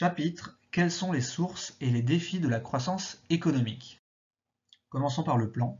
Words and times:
Chapitre 0.00 0.58
Quelles 0.70 0.90
sont 0.90 1.12
les 1.12 1.20
sources 1.20 1.76
et 1.82 1.90
les 1.90 2.00
défis 2.00 2.40
de 2.40 2.48
la 2.48 2.58
croissance 2.58 3.22
économique? 3.28 4.00
Commençons 4.88 5.22
par 5.22 5.36
le 5.36 5.50
plan. 5.50 5.78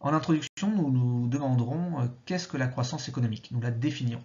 En 0.00 0.12
introduction, 0.12 0.70
nous 0.70 0.90
nous 0.90 1.26
demanderons 1.26 2.02
euh, 2.02 2.08
qu'est-ce 2.26 2.46
que 2.46 2.58
la 2.58 2.68
croissance 2.68 3.08
économique? 3.08 3.48
Nous 3.52 3.60
la 3.62 3.70
définirons. 3.70 4.22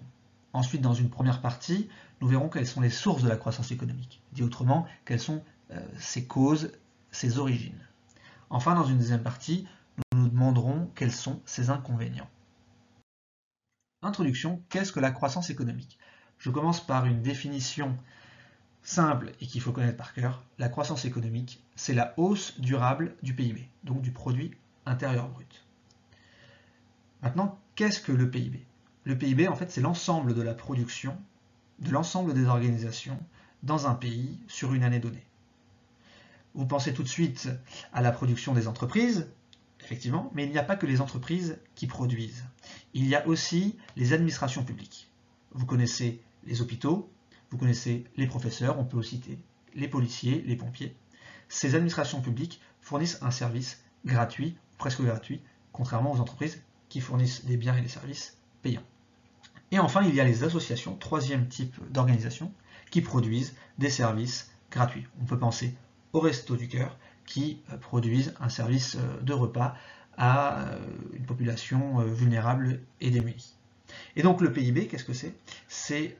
Ensuite, 0.52 0.82
dans 0.82 0.94
une 0.94 1.10
première 1.10 1.40
partie, 1.40 1.88
nous 2.20 2.28
verrons 2.28 2.50
quelles 2.50 2.68
sont 2.68 2.82
les 2.82 2.90
sources 2.90 3.24
de 3.24 3.30
la 3.30 3.38
croissance 3.38 3.72
économique. 3.72 4.22
Dit 4.34 4.44
autrement, 4.44 4.86
quelles 5.06 5.22
sont 5.22 5.42
euh, 5.72 5.80
ses 5.98 6.28
causes, 6.28 6.74
ses 7.12 7.38
origines. 7.38 7.88
Enfin, 8.50 8.76
dans 8.76 8.84
une 8.84 8.98
deuxième 8.98 9.24
partie, 9.24 9.70
nous 10.12 10.24
nous 10.24 10.28
demanderons 10.28 10.92
quels 10.96 11.14
sont 11.14 11.42
ses 11.46 11.70
inconvénients. 11.70 12.30
Introduction, 14.02 14.62
qu'est-ce 14.68 14.92
que 14.92 15.00
la 15.00 15.12
croissance 15.12 15.50
économique? 15.50 15.98
Je 16.40 16.50
commence 16.50 16.86
par 16.86 17.06
une 17.06 17.22
définition 17.22 17.98
simple 18.84 19.32
et 19.42 19.48
qu'il 19.48 19.62
faut 19.62 19.72
connaître 19.72 19.98
par 19.98 20.14
cœur. 20.14 20.44
La 20.58 20.70
croissance 20.70 21.06
économique, 21.06 21.64
c'est 21.76 21.94
la 21.94 22.14
hausse 22.18 22.60
durable 22.60 23.16
du 23.22 23.34
PIB, 23.36 23.70
donc 23.84 24.02
du 24.02 24.12
produit 24.12 24.52
intérieur 24.86 25.30
brut. 25.30 25.66
Maintenant, 27.22 27.60
qu'est-ce 27.76 28.02
que 28.02 28.12
le 28.12 28.30
PIB 28.30 28.66
Le 29.04 29.18
PIB, 29.18 29.48
en 29.48 29.56
fait, 29.56 29.70
c'est 29.72 29.82
l'ensemble 29.82 30.34
de 30.34 30.42
la 30.42 30.54
production, 30.54 31.18
de 31.80 31.92
l'ensemble 31.92 32.34
des 32.34 32.46
organisations 32.46 33.20
dans 33.64 33.88
un 33.88 33.94
pays 33.94 34.40
sur 34.48 34.74
une 34.74 34.84
année 34.84 35.00
donnée. 35.00 35.26
Vous 36.54 36.66
pensez 36.66 36.94
tout 36.94 37.04
de 37.04 37.08
suite 37.08 37.50
à 37.94 38.02
la 38.02 38.12
production 38.12 38.54
des 38.54 38.68
entreprises, 38.68 39.28
effectivement, 39.80 40.32
mais 40.34 40.46
il 40.46 40.52
n'y 40.52 40.58
a 40.58 40.64
pas 40.64 40.76
que 40.76 40.86
les 40.86 41.00
entreprises 41.00 41.60
qui 41.76 41.88
produisent. 41.88 42.44
Il 42.94 43.08
y 43.08 43.16
a 43.16 43.26
aussi 43.28 43.78
les 43.96 44.14
administrations 44.14 44.64
publiques. 44.64 45.10
Vous 45.54 45.66
connaissez 45.66 46.22
les 46.46 46.62
hôpitaux, 46.62 47.12
vous 47.52 47.58
connaissez 47.58 48.06
les 48.16 48.28
professeurs, 48.28 48.80
on 48.80 48.86
peut 48.86 48.98
aussi 48.98 49.18
citer 49.18 49.38
les 49.76 49.88
policiers, 49.88 50.42
les 50.48 50.56
pompiers. 50.56 50.96
Ces 51.50 51.76
administrations 51.76 52.22
publiques 52.22 52.62
fournissent 52.80 53.22
un 53.22 53.32
service 53.32 53.84
gratuit, 54.06 54.56
presque 54.78 55.02
gratuit, 55.02 55.42
contrairement 55.74 56.14
aux 56.14 56.20
entreprises 56.20 56.62
qui 56.90 57.02
fournissent 57.02 57.46
des 57.46 57.58
biens 57.58 57.76
et 57.76 57.82
des 57.82 57.90
services 57.90 58.38
payants. 58.62 58.84
Et 59.72 59.80
enfin, 59.80 60.02
il 60.04 60.16
y 60.16 60.22
a 60.22 60.24
les 60.24 60.44
associations, 60.44 60.96
troisième 60.96 61.48
type 61.48 61.76
d'organisation, 61.92 62.52
qui 62.90 63.02
produisent 63.02 63.56
des 63.78 63.90
services 63.90 64.52
gratuits. 64.70 65.08
On 65.22 65.26
peut 65.26 65.40
penser 65.40 65.76
au 66.14 66.20
Resto 66.20 66.56
du 66.56 66.68
Cœur, 66.68 66.98
qui 67.26 67.62
euh, 67.72 67.78
produisent 67.78 68.34
un 68.40 68.50
service 68.50 68.96
euh, 68.96 69.22
de 69.22 69.34
repas 69.34 69.76
à 70.18 70.64
euh, 70.64 70.80
une 71.14 71.26
population 71.26 72.00
vulnérable 72.00 72.82
et 73.00 73.10
démunie. 73.10 73.56
Et 74.16 74.24
donc 74.24 74.42
le 74.42 74.52
PIB, 74.52 74.88
qu'est-ce 74.88 75.06
que 75.06 75.14
c'est? 75.14 75.36
C'est 75.68 76.18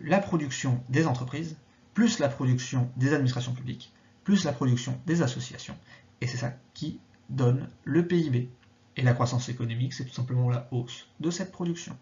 la 0.00 0.18
production 0.18 0.82
des 0.88 1.06
entreprises, 1.06 1.56
plus 1.94 2.18
la 2.18 2.28
production 2.28 2.90
des 2.96 3.12
administrations 3.12 3.54
publiques, 3.54 3.92
plus 4.24 4.44
la 4.44 4.52
production 4.52 5.00
des 5.06 5.22
associations. 5.22 5.76
Et 6.20 6.26
c'est 6.26 6.38
ça 6.38 6.54
qui 6.74 7.00
donne 7.28 7.68
le 7.84 8.06
PIB. 8.06 8.50
Et 8.96 9.02
la 9.02 9.14
croissance 9.14 9.48
économique, 9.48 9.94
c'est 9.94 10.04
tout 10.04 10.12
simplement 10.12 10.50
la 10.50 10.68
hausse 10.70 11.08
de 11.20 11.30
cette 11.30 11.50
production. 11.50 11.96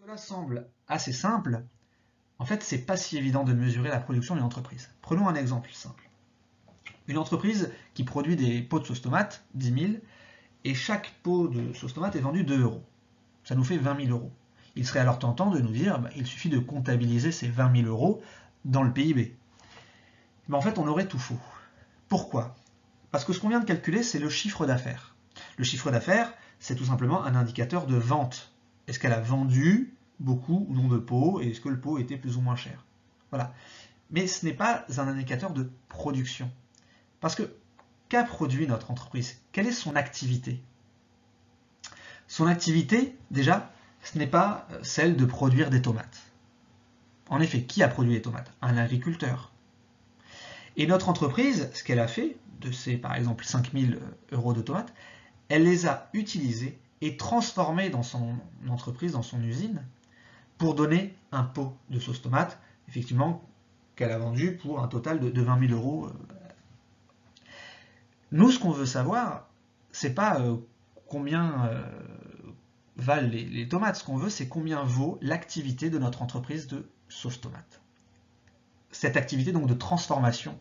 Cela 0.00 0.16
semble 0.16 0.68
assez 0.88 1.12
simple, 1.12 1.64
en 2.38 2.44
fait, 2.44 2.62
c'est 2.62 2.84
pas 2.84 2.96
si 2.96 3.16
évident 3.16 3.44
de 3.44 3.52
mesurer 3.52 3.88
la 3.88 4.00
production 4.00 4.34
d'une 4.34 4.44
entreprise. 4.44 4.90
Prenons 5.00 5.28
un 5.28 5.34
exemple 5.34 5.70
simple. 5.72 6.10
Une 7.06 7.18
entreprise 7.18 7.72
qui 7.94 8.04
produit 8.04 8.36
des 8.36 8.62
pots 8.62 8.80
de 8.80 8.84
sauce 8.84 9.00
tomate, 9.00 9.44
10 9.54 9.80
000, 9.80 9.92
et 10.64 10.74
chaque 10.74 11.12
pot 11.22 11.48
de 11.48 11.72
sauce 11.72 11.94
tomate 11.94 12.16
est 12.16 12.20
vendu 12.20 12.44
2 12.44 12.62
euros. 12.62 12.84
Ça 13.44 13.54
nous 13.54 13.64
fait 13.64 13.78
20 13.78 14.04
000 14.06 14.10
euros. 14.16 14.32
Il 14.76 14.86
serait 14.86 15.00
alors 15.00 15.18
tentant 15.18 15.50
de 15.50 15.60
nous 15.60 15.72
dire, 15.72 15.98
bah, 16.00 16.10
il 16.16 16.26
suffit 16.26 16.48
de 16.48 16.58
comptabiliser 16.58 17.32
ces 17.32 17.48
20 17.48 17.82
000 17.82 17.88
euros 17.88 18.22
dans 18.64 18.82
le 18.82 18.92
PIB. 18.92 19.36
Mais 20.48 20.56
en 20.56 20.60
fait, 20.60 20.78
on 20.78 20.86
aurait 20.86 21.06
tout 21.06 21.18
faux. 21.18 21.38
Pourquoi? 22.08 22.54
Parce 23.10 23.24
que 23.24 23.32
ce 23.32 23.40
qu'on 23.40 23.48
vient 23.48 23.60
de 23.60 23.64
calculer, 23.64 24.02
c'est 24.02 24.18
le 24.18 24.30
chiffre 24.30 24.66
d'affaires. 24.66 25.14
Le 25.56 25.64
chiffre 25.64 25.90
d'affaires, 25.90 26.32
c'est 26.58 26.76
tout 26.76 26.84
simplement 26.84 27.24
un 27.24 27.34
indicateur 27.34 27.86
de 27.86 27.96
vente. 27.96 28.52
Est-ce 28.86 28.98
qu'elle 28.98 29.12
a 29.12 29.20
vendu 29.20 29.94
beaucoup 30.20 30.66
ou 30.68 30.74
non 30.74 30.88
de 30.88 30.98
pots, 30.98 31.40
et 31.40 31.48
est-ce 31.48 31.60
que 31.60 31.68
le 31.68 31.80
pot 31.80 31.98
était 31.98 32.16
plus 32.16 32.36
ou 32.36 32.40
moins 32.40 32.56
cher? 32.56 32.84
Voilà. 33.30 33.52
Mais 34.10 34.26
ce 34.26 34.46
n'est 34.46 34.54
pas 34.54 34.84
un 34.96 35.08
indicateur 35.08 35.52
de 35.52 35.70
production. 35.88 36.50
Parce 37.20 37.34
que 37.34 37.54
qu'a 38.12 38.24
produit 38.24 38.66
notre 38.66 38.90
entreprise? 38.90 39.40
Quelle 39.52 39.66
est 39.66 39.72
son 39.72 39.96
activité? 39.96 40.60
Son 42.28 42.46
activité, 42.46 43.16
déjà, 43.30 43.72
ce 44.02 44.18
n'est 44.18 44.26
pas 44.26 44.68
euh, 44.70 44.80
celle 44.82 45.16
de 45.16 45.24
produire 45.24 45.70
des 45.70 45.80
tomates. 45.80 46.20
En 47.30 47.40
effet, 47.40 47.62
qui 47.62 47.82
a 47.82 47.88
produit 47.88 48.12
les 48.12 48.20
tomates? 48.20 48.52
Un 48.60 48.76
agriculteur. 48.76 49.50
Et 50.76 50.86
notre 50.86 51.08
entreprise, 51.08 51.70
ce 51.72 51.82
qu'elle 51.82 52.00
a 52.00 52.06
fait, 52.06 52.36
de 52.60 52.70
ces 52.70 52.98
par 52.98 53.14
exemple 53.14 53.46
5000 53.46 53.94
euh, 53.94 54.36
euros 54.36 54.52
de 54.52 54.60
tomates, 54.60 54.92
elle 55.48 55.64
les 55.64 55.86
a 55.86 56.10
utilisés 56.12 56.78
et 57.00 57.16
transformés 57.16 57.88
dans 57.88 58.02
son 58.02 58.34
entreprise, 58.68 59.12
dans 59.12 59.22
son 59.22 59.42
usine, 59.42 59.82
pour 60.58 60.74
donner 60.74 61.16
un 61.32 61.44
pot 61.44 61.74
de 61.88 61.98
sauce 61.98 62.20
tomate, 62.20 62.60
effectivement, 62.88 63.42
qu'elle 63.96 64.12
a 64.12 64.18
vendu 64.18 64.58
pour 64.58 64.82
un 64.82 64.88
total 64.88 65.18
de, 65.18 65.40
20 65.40 65.68
000 65.68 65.72
euros. 65.72 66.10
Nous, 68.32 68.50
ce 68.50 68.58
qu'on 68.58 68.70
veut 68.70 68.86
savoir, 68.86 69.48
c'est 69.92 70.14
pas 70.14 70.40
euh, 70.40 70.56
combien 71.06 71.66
euh, 71.66 71.82
valent 72.96 73.28
les, 73.28 73.68
tomates. 73.68 73.96
Ce 73.96 74.04
qu'on 74.04 74.16
veut, 74.16 74.30
c'est 74.30 74.48
combien 74.48 74.82
vaut 74.82 75.18
l'activité 75.20 75.90
de 75.90 75.98
notre 75.98 76.22
entreprise 76.22 76.66
de 76.66 76.88
sauce 77.10 77.40
tomate. 77.40 77.82
Cette 78.90 79.18
activité 79.18 79.52
donc 79.52 79.66
de 79.66 79.74
transformation 79.74 80.58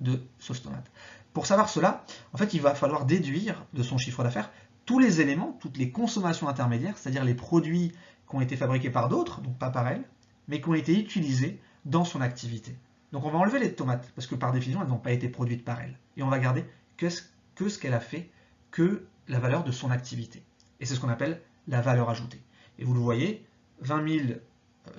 de 0.00 0.20
sauce 0.40 0.62
tomate. 0.62 0.90
Pour 1.32 1.46
savoir 1.46 1.68
cela, 1.68 2.04
en 2.32 2.36
fait, 2.36 2.52
il 2.52 2.60
va 2.60 2.74
falloir 2.74 3.06
déduire 3.06 3.64
de 3.74 3.84
son 3.84 3.96
chiffre 3.96 4.24
d'affaires 4.24 4.50
tous 4.84 4.98
les 4.98 5.20
éléments, 5.20 5.56
toutes 5.60 5.76
les 5.78 5.90
consommations 5.90 6.48
intermédiaires, 6.48 6.98
c'est-à-dire 6.98 7.24
les 7.24 7.34
produits 7.34 7.92
qui 8.28 8.36
ont 8.36 8.40
été 8.40 8.56
fabriqués 8.56 8.90
par 8.90 9.08
d'autres, 9.08 9.40
donc 9.40 9.56
pas 9.56 9.70
par 9.70 9.86
elle, 9.88 10.02
mais 10.48 10.60
qui 10.60 10.68
ont 10.68 10.74
été 10.74 10.98
utilisés 10.98 11.60
dans 11.84 12.04
son 12.04 12.20
activité. 12.20 12.76
Donc 13.12 13.24
on 13.24 13.30
va 13.30 13.38
enlever 13.38 13.60
les 13.60 13.72
tomates, 13.72 14.10
parce 14.16 14.26
que 14.26 14.34
par 14.34 14.52
définition, 14.52 14.82
elles 14.82 14.88
n'ont 14.88 14.98
pas 14.98 15.12
été 15.12 15.28
produites 15.28 15.64
par 15.64 15.80
elle. 15.80 15.96
Et 16.16 16.22
on 16.22 16.28
va 16.28 16.38
garder 16.38 16.64
que 16.96 17.08
ce 17.08 17.78
qu'elle 17.78 17.94
a 17.94 18.00
fait, 18.00 18.30
que 18.70 19.06
la 19.28 19.38
valeur 19.38 19.64
de 19.64 19.72
son 19.72 19.90
activité. 19.90 20.42
Et 20.80 20.86
c'est 20.86 20.94
ce 20.94 21.00
qu'on 21.00 21.08
appelle 21.08 21.40
la 21.68 21.80
valeur 21.80 22.10
ajoutée. 22.10 22.40
Et 22.78 22.84
vous 22.84 22.94
le 22.94 23.00
voyez, 23.00 23.44
20 23.80 24.08
000 24.08 24.38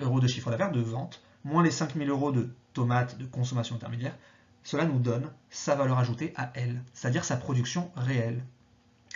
euros 0.00 0.20
de 0.20 0.26
chiffre 0.26 0.50
d'affaires 0.50 0.72
de 0.72 0.80
vente, 0.80 1.22
moins 1.44 1.62
les 1.62 1.70
5 1.70 1.94
000 1.94 2.08
euros 2.08 2.32
de 2.32 2.48
tomates 2.72 3.18
de 3.18 3.26
consommation 3.26 3.76
intermédiaire, 3.76 4.16
cela 4.64 4.84
nous 4.84 4.98
donne 4.98 5.30
sa 5.48 5.76
valeur 5.76 5.98
ajoutée 5.98 6.32
à 6.36 6.50
elle, 6.54 6.82
c'est-à-dire 6.92 7.24
sa 7.24 7.36
production 7.36 7.90
réelle. 7.94 8.44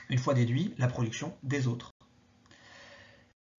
Une 0.08 0.18
fois 0.18 0.34
déduit, 0.34 0.74
la 0.78 0.86
production 0.86 1.34
des 1.42 1.66
autres. 1.66 1.90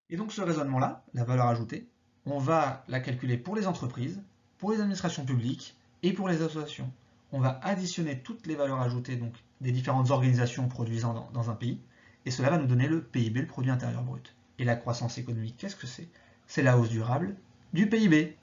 Et 0.10 0.16
donc 0.16 0.32
ce 0.32 0.42
raisonnement-là, 0.42 1.04
la 1.14 1.24
valeur 1.24 1.48
ajoutée, 1.48 1.88
on 2.26 2.40
va 2.40 2.84
la 2.88 3.00
calculer 3.00 3.38
pour 3.38 3.56
les 3.56 3.68
entreprises, 3.68 4.22
pour 4.58 4.72
les 4.72 4.80
administrations 4.80 5.26
publiques 5.26 5.76
et 6.04 6.14
pour 6.14 6.30
les 6.30 6.42
associations. 6.42 6.92
On 7.32 7.40
va 7.40 7.60
additionner 7.64 8.20
toutes 8.20 8.46
les 8.46 8.56
valeurs 8.56 8.82
ajoutées 8.82 9.16
donc, 9.16 9.34
des 9.62 9.72
différentes 9.72 10.12
organisations 10.12 10.68
produisant 10.68 11.14
dans, 11.14 11.32
dans 11.32 11.50
un 11.50 11.56
pays, 11.56 11.82
et 12.26 12.32
cela 12.32 12.50
va 12.50 12.58
nous 12.58 12.68
donner 12.68 12.88
le 12.88 13.02
PIB, 13.02 13.42
le 13.42 13.48
produit 13.48 13.72
intérieur 13.72 14.04
brut. 14.04 14.36
Et 14.60 14.64
la 14.64 14.76
croissance 14.76 15.18
économique, 15.18 15.58
qu'est-ce 15.58 15.76
que 15.76 15.88
c'est? 15.88 16.10
C'est 16.46 16.62
la 16.62 16.78
hausse 16.78 16.90
durable 16.90 17.36
du 17.74 17.88
PIB. 17.88 18.38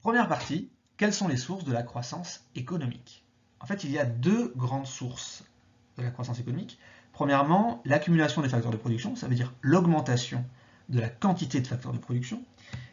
Première 0.00 0.28
partie, 0.28 0.70
quelles 0.96 1.14
sont 1.14 1.28
les 1.28 1.36
sources 1.36 1.64
de 1.64 1.72
la 1.72 1.82
croissance 1.82 2.44
économique? 2.54 3.24
En 3.60 3.66
fait, 3.66 3.84
il 3.84 3.92
y 3.92 3.98
a 3.98 4.04
deux 4.04 4.52
grandes 4.56 4.86
sources 4.86 5.44
de 5.96 6.02
la 6.02 6.10
croissance 6.10 6.40
économique. 6.40 6.78
Premièrement, 7.12 7.80
l'accumulation 7.84 8.42
des 8.42 8.48
facteurs 8.48 8.72
de 8.72 8.76
production, 8.76 9.14
ça 9.14 9.28
veut 9.28 9.34
dire 9.34 9.54
l'augmentation 9.62 10.44
de 10.88 11.00
la 11.00 11.08
quantité 11.08 11.60
de 11.60 11.66
facteurs 11.66 11.92
de 11.92 11.98
production. 11.98 12.42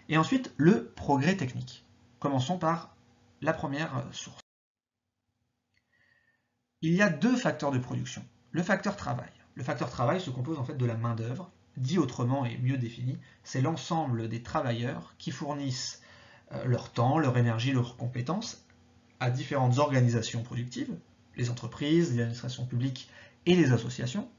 Et 0.07 0.17
ensuite, 0.17 0.53
le 0.57 0.85
progrès 0.95 1.35
technique. 1.35 1.83
Commençons 2.19 2.57
par 2.57 2.95
la 3.41 3.53
première 3.53 4.06
source. 4.12 4.41
Il 6.81 6.94
y 6.94 7.01
a 7.01 7.09
deux 7.09 7.36
facteurs 7.36 7.71
de 7.71 7.77
production. 7.77 8.24
Le 8.51 8.63
facteur 8.63 8.95
travail. 8.95 9.30
Le 9.56 9.63
facteur 9.63 9.89
travail 9.89 10.21
se 10.21 10.30
compose 10.30 10.57
en 10.57 10.63
fait 10.63 10.77
de 10.77 10.86
la 10.86 10.95
main-d'œuvre. 10.95 11.51
Dit 11.77 11.97
autrement 11.97 12.45
et 12.45 12.57
mieux 12.57 12.77
défini, 12.77 13.18
c'est 13.44 13.62
l'ensemble 13.62 14.27
des 14.27 14.41
travailleurs 14.41 15.15
qui 15.18 15.31
fournissent 15.31 16.01
euh, 16.51 16.65
leur 16.65 16.91
temps, 16.91 17.19
leur 17.19 17.38
énergie, 17.38 17.71
leurs 17.71 17.95
compétences 17.95 18.65
à 19.19 19.30
différentes 19.30 19.77
organisations 19.77 20.44
productives, 20.44 20.94
les 21.35 21.50
entreprises, 21.50 22.13
les 22.13 22.21
administrations 22.21 22.65
publiques 22.65 23.09
et 23.45 23.56
les 23.56 23.71
associations, 23.71 24.30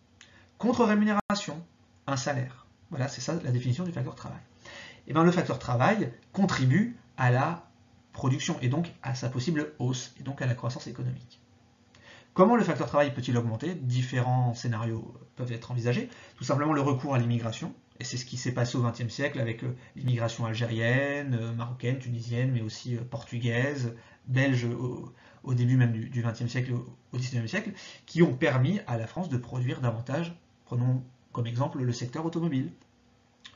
contre 0.58 0.85
rémunération, 0.85 1.64
un 2.06 2.17
salaire. 2.17 2.67
Voilà, 2.91 3.08
c'est 3.08 3.20
ça 3.20 3.38
la 3.43 3.50
définition 3.53 3.85
du 3.85 3.93
facteur 3.93 4.14
travail. 4.14 4.41
Et 5.06 5.11
eh 5.11 5.12
bien 5.12 5.25
le 5.25 5.32
facteur 5.32 5.58
travail 5.58 6.12
contribue 6.32 6.96
à 7.17 7.31
la 7.31 7.69
production 8.20 8.58
et 8.61 8.69
donc 8.69 8.93
à 9.02 9.14
sa 9.14 9.31
possible 9.31 9.72
hausse 9.78 10.12
et 10.20 10.22
donc 10.22 10.43
à 10.43 10.46
la 10.46 10.55
croissance 10.55 10.87
économique. 10.87 11.40
Comment 12.34 12.55
le 12.55 12.62
facteur 12.62 12.87
travail 12.87 13.14
peut-il 13.14 13.34
augmenter? 13.38 13.75
Différents 13.75 14.52
scénarios 14.52 15.14
peuvent 15.37 15.50
être 15.52 15.70
envisagés. 15.70 16.11
Tout 16.37 16.44
simplement 16.44 16.75
le 16.75 16.82
recours 16.82 17.14
à 17.14 17.19
l'immigration 17.19 17.72
et 17.99 18.05
c'est 18.05 18.19
ce 18.19 18.26
qui 18.26 18.37
s'est 18.37 18.52
passé 18.52 18.76
au 18.76 18.82
XXe 18.82 19.08
siècle 19.08 19.40
avec 19.40 19.64
l'immigration 19.96 20.44
algérienne, 20.44 21.55
marocaine, 21.56 21.99
tunisienne, 21.99 22.50
mais 22.52 22.61
aussi 22.61 22.96
portugaise, 23.11 23.94
belge 24.26 24.67
au, 25.43 25.55
début 25.55 25.78
même 25.78 25.93
du 25.93 26.22
XXe 26.22 26.46
siècle, 26.46 26.75
au 26.75 27.17
XIXe 27.17 27.49
siècle, 27.49 27.70
qui 28.05 28.22
ont 28.22 28.34
permis 28.34 28.81
à 28.87 28.99
la 28.99 29.06
France 29.06 29.31
de 29.31 29.38
produire 29.38 29.81
davantage. 29.81 30.34
Prenons 30.67 31.02
comme 31.32 31.46
exemple 31.46 31.82
le 31.82 31.93
secteur 31.93 32.26
automobile. 32.26 32.70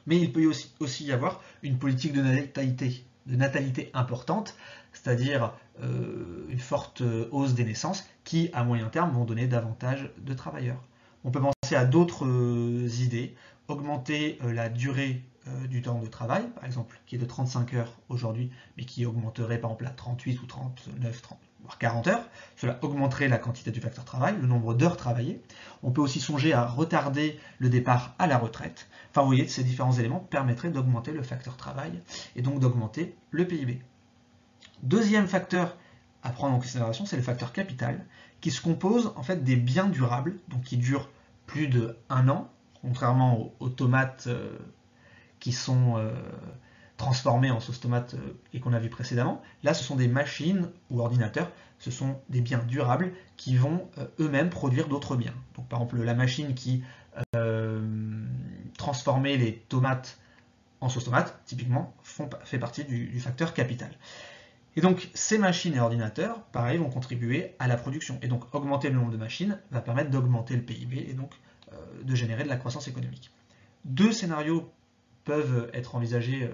Mais 0.06 0.19
il 0.19 0.32
peut 0.32 0.50
aussi, 0.81 1.05
y 1.05 1.12
avoir 1.12 1.43
une 1.62 1.78
politique 1.78 2.14
de 2.14 2.22
natalité, 2.22 3.05
de 3.26 3.37
natalité 3.37 3.91
importante, 3.94 4.56
c'est-à-dire 4.93 5.53
euh, 5.82 6.47
une 6.49 6.59
forte 6.59 7.03
hausse 7.31 7.55
des 7.55 7.65
naissances 7.65 8.09
qui, 8.25 8.50
à 8.53 8.65
moyen 8.65 8.88
terme, 8.88 9.11
vont 9.12 9.25
donner 9.25 9.47
davantage 9.47 10.11
de 10.19 10.35
travailleurs. 10.35 10.82
On 11.25 11.31
peut 11.31 11.41
penser 11.41 11.75
à 11.75 11.85
d'autres 11.85 12.26
euh, 12.26 12.88
idées, 13.00 13.35
augmenter 13.69 14.38
euh, 14.44 14.53
la 14.53 14.69
durée 14.69 15.23
du 15.69 15.82
temps 15.82 16.00
de 16.00 16.06
travail, 16.06 16.49
par 16.55 16.64
exemple, 16.64 16.99
qui 17.06 17.17
est 17.17 17.19
de 17.19 17.26
35 17.26 17.75
heures 17.75 17.99
aujourd'hui, 18.08 18.50
mais 18.76 18.85
qui 18.85 19.05
augmenterait 19.05 19.58
par 19.58 19.73
exemple 19.73 19.87
à 19.87 19.91
38 19.91 20.41
ou 20.43 20.46
39, 20.46 21.23
30, 21.23 21.38
voire 21.64 21.79
40 21.79 22.06
heures. 22.06 22.25
Cela 22.56 22.79
augmenterait 22.82 23.29
la 23.29 23.38
quantité 23.38 23.70
du 23.70 23.81
facteur 23.81 24.05
travail, 24.05 24.37
le 24.41 24.46
nombre 24.46 24.75
d'heures 24.75 24.96
travaillées. 24.96 25.43
On 25.82 25.91
peut 25.91 26.00
aussi 26.00 26.20
songer 26.20 26.52
à 26.52 26.64
retarder 26.64 27.38
le 27.58 27.69
départ 27.69 28.14
à 28.19 28.26
la 28.26 28.38
retraite. 28.38 28.88
Enfin, 29.11 29.23
vous 29.23 29.29
voyez, 29.29 29.49
ces 29.49 29.64
différents 29.64 29.93
éléments 29.93 30.20
permettraient 30.20 30.70
d'augmenter 30.70 31.12
le 31.12 31.23
facteur 31.23 31.56
travail 31.56 32.00
et 32.37 32.43
donc 32.43 32.61
d'augmenter 32.61 33.14
le 33.31 33.47
PIB. 33.47 33.81
Deuxième 34.82 35.26
facteur 35.26 35.76
à 36.23 36.31
prendre 36.31 36.55
en 36.55 36.58
considération, 36.58 37.06
c'est 37.06 37.17
le 37.17 37.23
facteur 37.23 37.52
capital, 37.52 38.06
qui 38.40 38.50
se 38.50 38.61
compose 38.61 39.12
en 39.17 39.23
fait 39.23 39.44
des 39.44 39.56
biens 39.56 39.87
durables, 39.87 40.38
donc 40.49 40.62
qui 40.62 40.76
durent 40.79 41.11
plus 41.47 41.69
de 41.69 41.97
un 42.08 42.29
an, 42.29 42.50
contrairement 42.81 43.52
aux, 43.61 43.69
tomates 43.69 44.25
euh, 44.26 44.58
qui 45.44 45.52
sont 45.52 45.99
euh, 45.99 46.11
transformés 46.96 47.50
en 47.50 47.61
sauce 47.61 47.81
tomate 47.81 48.14
euh, 48.14 48.38
et 48.55 48.61
qu'on 48.61 48.73
a 48.73 48.79
vu 48.79 48.88
précédemment. 48.88 49.43
Là, 49.62 49.75
ce 49.75 49.85
sont 49.85 49.94
des 49.94 50.08
machines 50.08 50.70
ou 50.91 51.00
ordinateurs, 51.00 51.50
ce 51.79 51.91
sont 51.91 52.19
des 52.31 52.41
biens 52.41 52.62
durables 52.67 53.12
qui 53.37 53.56
vont 53.56 53.91
euh, 53.99 54.06
eux-mêmes 54.20 54.49
produire 54.49 54.88
d'autres 54.88 55.17
biens. 55.17 55.35
Donc, 55.55 55.69
par 55.69 55.81
exemple, 55.81 56.02
la 56.02 56.14
machine 56.14 56.55
qui 56.55 56.82
euh, 57.37 58.25
transformait 58.79 59.37
les 59.37 59.56
tomates 59.69 60.19
en 60.81 60.88
sauce 60.88 61.05
tomate, 61.05 61.38
typiquement, 61.44 61.94
fait 62.44 62.58
partie 62.58 62.85
du, 62.85 63.20
facteur 63.20 63.52
capital. 63.52 63.90
Et 64.76 64.81
donc, 64.81 65.11
ces 65.12 65.37
machines 65.37 65.75
et 65.75 65.81
ordinateurs, 65.81 66.43
pareil, 66.52 66.79
vont 66.79 66.90
contribuer 66.90 67.55
à 67.58 67.69
la 67.69 67.76
production. 67.76 68.19
Et 68.23 68.29
donc, 68.29 68.55
augmenter 68.55 68.88
le 68.88 68.97
nombre 68.97 69.12
de 69.12 69.19
machines 69.19 69.58
va 69.70 69.81
permettre 69.81 70.11
d'augmenter 70.11 70.56
le 70.56 70.62
PIB 70.62 71.06
et 71.08 71.12
donc 71.14 71.31
de 72.02 72.14
générer 72.14 72.44
de 72.44 72.49
la 72.49 72.56
croissance 72.56 72.88
économique. 72.88 73.31
Deux 73.85 74.12
scénarios 74.12 74.70
peuvent 75.25 75.71
être 75.73 75.94
envisagés 75.94 76.50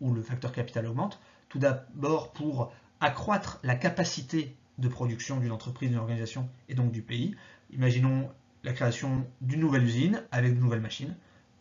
où 0.00 0.12
le 0.12 0.22
facteur 0.22 0.52
capital 0.52 0.86
augmente, 0.86 1.20
tout 1.48 1.58
d'abord 1.58 2.32
pour 2.32 2.72
accroître 3.00 3.60
la 3.62 3.74
capacité 3.74 4.56
de 4.78 4.88
production 4.88 5.38
d'une 5.38 5.52
entreprise, 5.52 5.90
d'une 5.90 5.98
organisation 5.98 6.48
et 6.68 6.74
donc 6.74 6.90
du 6.92 7.02
pays. 7.02 7.36
Imaginons 7.70 8.30
la 8.64 8.72
création 8.72 9.26
d'une 9.40 9.60
nouvelle 9.60 9.84
usine 9.84 10.22
avec 10.32 10.54
de 10.54 10.60
nouvelles 10.60 10.80
machines. 10.80 11.14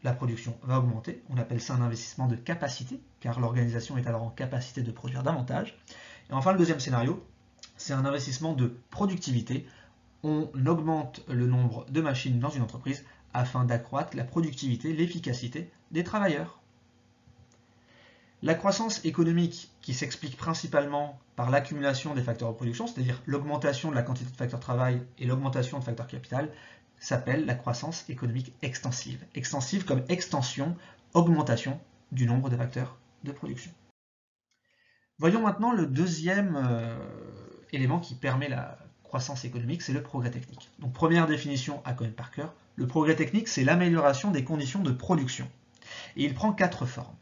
La 0.03 0.13
production 0.13 0.57
va 0.63 0.79
augmenter. 0.79 1.21
On 1.29 1.37
appelle 1.37 1.61
ça 1.61 1.75
un 1.75 1.81
investissement 1.81 2.27
de 2.27 2.35
capacité, 2.35 2.99
car 3.19 3.39
l'organisation 3.39 3.97
est 3.97 4.07
alors 4.07 4.23
en 4.23 4.29
capacité 4.29 4.81
de 4.81 4.91
produire 4.91 5.23
davantage. 5.23 5.77
Et 6.29 6.33
enfin, 6.33 6.51
le 6.51 6.57
deuxième 6.57 6.79
scénario, 6.79 7.25
c'est 7.77 7.93
un 7.93 8.05
investissement 8.05 8.53
de 8.53 8.75
productivité. 8.89 9.65
On 10.23 10.49
augmente 10.65 11.21
le 11.29 11.47
nombre 11.47 11.85
de 11.89 12.01
machines 12.01 12.39
dans 12.39 12.49
une 12.49 12.61
entreprise 12.61 13.05
afin 13.33 13.65
d'accroître 13.65 14.15
la 14.15 14.23
productivité, 14.23 14.93
l'efficacité 14.93 15.71
des 15.91 16.03
travailleurs. 16.03 16.59
La 18.41 18.55
croissance 18.55 19.03
économique 19.05 19.71
qui 19.81 19.93
s'explique 19.93 20.35
principalement 20.35 21.17
par 21.35 21.49
l'accumulation 21.49 22.13
des 22.13 22.21
facteurs 22.21 22.49
de 22.49 22.55
production, 22.55 22.87
c'est-à-dire 22.87 23.21
l'augmentation 23.25 23.89
de 23.89 23.95
la 23.95 24.03
quantité 24.03 24.29
de 24.29 24.35
facteurs 24.35 24.59
de 24.59 24.63
travail 24.63 25.01
et 25.17 25.25
l'augmentation 25.25 25.79
de 25.79 25.83
facteurs 25.83 26.07
capital, 26.07 26.49
s'appelle 26.99 27.45
la 27.45 27.55
croissance 27.55 28.09
économique 28.09 28.53
extensive. 28.61 29.25
Extensive 29.33 29.85
comme 29.85 30.03
extension, 30.09 30.75
augmentation 31.13 31.79
du 32.11 32.25
nombre 32.25 32.49
de 32.49 32.57
facteurs 32.57 32.97
de 33.23 33.31
production. 33.31 33.71
Voyons 35.19 35.41
maintenant 35.41 35.71
le 35.71 35.85
deuxième 35.85 36.55
euh, 36.57 36.97
élément 37.71 37.99
qui 37.99 38.15
permet 38.15 38.49
la 38.49 38.77
croissance 39.03 39.45
économique, 39.45 39.81
c'est 39.81 39.93
le 39.93 40.01
progrès 40.03 40.31
technique. 40.31 40.69
Donc 40.79 40.91
première 40.91 41.27
définition 41.27 41.81
à 41.85 41.93
Cohen 41.93 42.11
Parker, 42.15 42.47
le 42.75 42.87
progrès 42.87 43.15
technique 43.15 43.47
c'est 43.47 43.63
l'amélioration 43.63 44.31
des 44.31 44.43
conditions 44.43 44.81
de 44.81 44.91
production. 44.91 45.47
Et 46.15 46.23
il 46.23 46.33
prend 46.33 46.53
quatre 46.53 46.85
formes. 46.85 47.15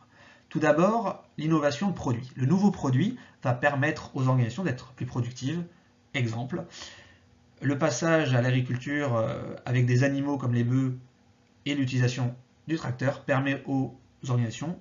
Tout 0.50 0.60
d'abord, 0.60 1.24
l'innovation 1.38 1.90
de 1.90 1.94
produit. 1.94 2.30
Le 2.36 2.46
nouveau 2.46 2.72
produit 2.72 3.18
va 3.42 3.54
permettre 3.54 4.16
aux 4.16 4.28
organisations 4.28 4.64
d'être 4.64 4.92
plus 4.94 5.06
productives. 5.06 5.64
Exemple, 6.14 6.66
le 7.62 7.78
passage 7.78 8.34
à 8.34 8.42
l'agriculture 8.42 9.16
euh, 9.16 9.56
avec 9.66 9.86
des 9.86 10.04
animaux 10.04 10.38
comme 10.38 10.54
les 10.54 10.64
bœufs 10.64 10.98
et 11.66 11.76
l'utilisation 11.76 12.36
du 12.68 12.76
tracteur 12.76 13.24
permet 13.24 13.64
aux 13.66 13.96
organisations, 14.28 14.78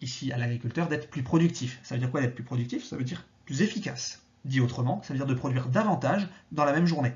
ici 0.00 0.32
à 0.32 0.38
l'agriculteur, 0.38 0.88
d'être 0.88 1.10
plus 1.10 1.22
productifs. 1.22 1.80
Ça 1.82 1.94
veut 1.94 2.00
dire 2.00 2.10
quoi 2.10 2.20
d'être 2.20 2.34
plus 2.34 2.44
productif 2.44 2.84
Ça 2.84 2.96
veut 2.96 3.04
dire 3.04 3.26
plus 3.44 3.62
efficace. 3.62 4.24
Dit 4.44 4.60
autrement, 4.60 5.02
ça 5.02 5.12
veut 5.12 5.18
dire 5.18 5.26
de 5.26 5.34
produire 5.34 5.68
davantage 5.68 6.28
dans 6.52 6.64
la 6.64 6.72
même 6.72 6.86
journée. 6.86 7.12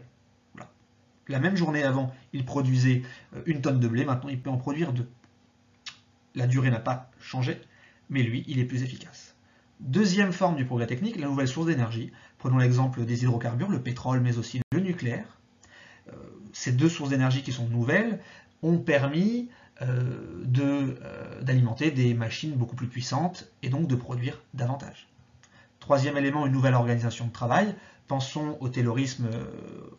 La 1.28 1.40
même 1.40 1.56
journée 1.56 1.82
avant, 1.82 2.12
il 2.32 2.44
produisait 2.44 3.02
euh, 3.34 3.42
une 3.46 3.60
tonne 3.60 3.80
de 3.80 3.88
blé, 3.88 4.04
maintenant 4.04 4.30
il 4.30 4.40
peut 4.40 4.50
en 4.50 4.58
produire 4.58 4.92
deux. 4.92 5.08
La 6.34 6.46
durée 6.46 6.70
n'a 6.70 6.80
pas 6.80 7.10
changé, 7.20 7.60
mais 8.10 8.22
lui, 8.22 8.44
il 8.46 8.58
est 8.58 8.64
plus 8.64 8.82
efficace. 8.82 9.34
Deuxième 9.80 10.32
forme 10.32 10.56
du 10.56 10.64
progrès 10.64 10.86
technique, 10.86 11.16
la 11.16 11.26
nouvelle 11.26 11.48
source 11.48 11.66
d'énergie. 11.66 12.12
Prenons 12.38 12.58
l'exemple 12.58 13.04
des 13.04 13.22
hydrocarbures, 13.22 13.70
le 13.70 13.80
pétrole, 13.80 14.20
mais 14.20 14.38
aussi 14.38 14.60
le 14.72 14.80
nucléaire. 14.80 15.38
Euh, 16.08 16.12
ces 16.52 16.72
deux 16.72 16.88
sources 16.88 17.10
d'énergie 17.10 17.42
qui 17.42 17.52
sont 17.52 17.68
nouvelles 17.68 18.20
ont 18.62 18.78
permis 18.78 19.48
euh, 19.82 20.44
d'alimenter 21.42 21.90
des 21.90 22.14
machines 22.14 22.52
beaucoup 22.52 22.76
plus 22.76 22.86
puissantes 22.86 23.50
et 23.62 23.68
donc 23.68 23.88
de 23.88 23.96
produire 23.96 24.40
davantage. 24.54 25.08
Troisième 25.80 26.16
élément, 26.16 26.46
une 26.46 26.52
nouvelle 26.52 26.74
organisation 26.74 27.26
de 27.26 27.32
travail. 27.32 27.74
Pensons 28.06 28.58
au 28.60 28.68
taylorisme 28.68 29.30
euh, 29.32 29.44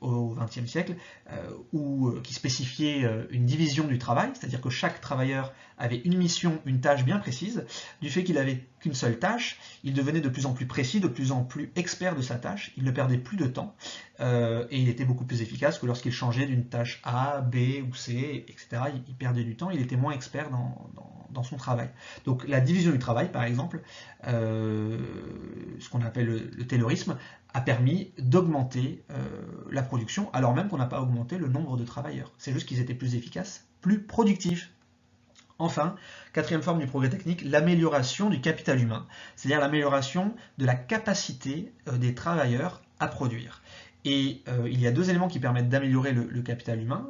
au 0.01 0.35
XXe 0.35 0.67
siècle, 0.67 0.95
euh, 1.31 2.21
qui 2.21 2.33
spécifiait 2.33 3.03
euh, 3.03 3.25
une 3.31 3.45
division 3.45 3.85
du 3.85 3.97
travail, 3.97 4.29
c'est-à-dire 4.33 4.61
que 4.61 4.69
chaque 4.69 5.01
travailleur 5.01 5.53
avait 5.77 5.97
une 5.97 6.17
mission, 6.17 6.61
une 6.65 6.81
tâche 6.81 7.03
bien 7.03 7.17
précise. 7.17 7.65
Du 8.01 8.09
fait 8.09 8.23
qu'il 8.23 8.37
avait 8.37 8.65
qu'une 8.79 8.93
seule 8.93 9.19
tâche, 9.19 9.59
il 9.83 9.93
devenait 9.93 10.21
de 10.21 10.29
plus 10.29 10.45
en 10.45 10.53
plus 10.53 10.65
précis, 10.65 10.99
de 10.99 11.07
plus 11.07 11.31
en 11.31 11.43
plus 11.43 11.71
expert 11.75 12.15
de 12.15 12.21
sa 12.21 12.35
tâche, 12.35 12.71
il 12.77 12.83
ne 12.83 12.91
perdait 12.91 13.17
plus 13.17 13.37
de 13.37 13.47
temps, 13.47 13.75
et 14.19 14.79
il 14.79 14.89
était 14.89 15.05
beaucoup 15.05 15.25
plus 15.25 15.41
efficace 15.41 15.79
que 15.79 15.85
lorsqu'il 15.85 16.11
changeait 16.11 16.45
d'une 16.45 16.65
tâche 16.65 17.01
A, 17.03 17.41
B 17.41 17.55
ou 17.89 17.93
C, 17.93 18.45
etc. 18.47 18.83
Il, 19.07 19.15
perdait 19.15 19.43
du 19.43 19.55
temps, 19.55 19.69
il 19.69 19.81
était 19.81 19.97
moins 19.97 20.13
expert 20.13 20.49
dans, 20.49 21.43
son 21.43 21.57
travail. 21.57 21.89
Donc 22.25 22.47
la 22.47 22.61
division 22.61 22.91
du 22.91 22.99
travail, 22.99 23.31
par 23.31 23.43
exemple, 23.43 23.81
ce 24.23 25.89
qu'on 25.89 26.01
appelle 26.01 26.27
le, 26.27 26.51
le 26.55 26.65
a 27.55 27.61
permis 27.61 28.11
d'augmenter 28.17 29.05
euh, 29.11 29.17
la 29.71 29.81
production, 29.81 30.29
alors 30.33 30.53
même 30.53 30.67
qu'on 30.67 30.77
n'a 30.77 30.87
pas 30.87 31.01
augmenté 31.01 31.37
le 31.37 31.47
nombre 31.47 31.77
de 31.77 31.85
travailleurs. 31.85 32.33
C'est 32.37 32.51
juste 32.51 32.67
qu'ils 32.67 32.81
étaient 32.81 32.93
plus 32.93 33.15
efficaces, 33.15 33.65
plus 33.79 34.03
productifs. 34.03 34.73
Enfin, 35.57 35.95
quatrième 36.33 36.61
forme 36.61 36.79
du 36.79 36.85
progrès 36.85 37.09
technique, 37.09 37.41
l'amélioration 37.43 38.29
du 38.29 38.41
capital 38.41 38.81
humain, 38.81 39.05
c'est-à-dire 39.35 39.61
l'amélioration 39.61 40.35
de 40.57 40.65
la 40.65 40.75
capacité 40.75 41.71
euh, 41.87 41.97
des 41.97 42.13
travailleurs 42.13 42.81
à 42.99 43.07
produire. 43.07 43.61
Et 44.03 44.43
euh, 44.47 44.69
il 44.69 44.79
y 44.79 44.85
a 44.85 44.91
deux 44.91 45.09
éléments 45.09 45.27
qui 45.27 45.39
permettent 45.39 45.69
d'améliorer 45.69 46.11
le, 46.11 46.41
capital 46.41 46.79
humain. 46.79 47.07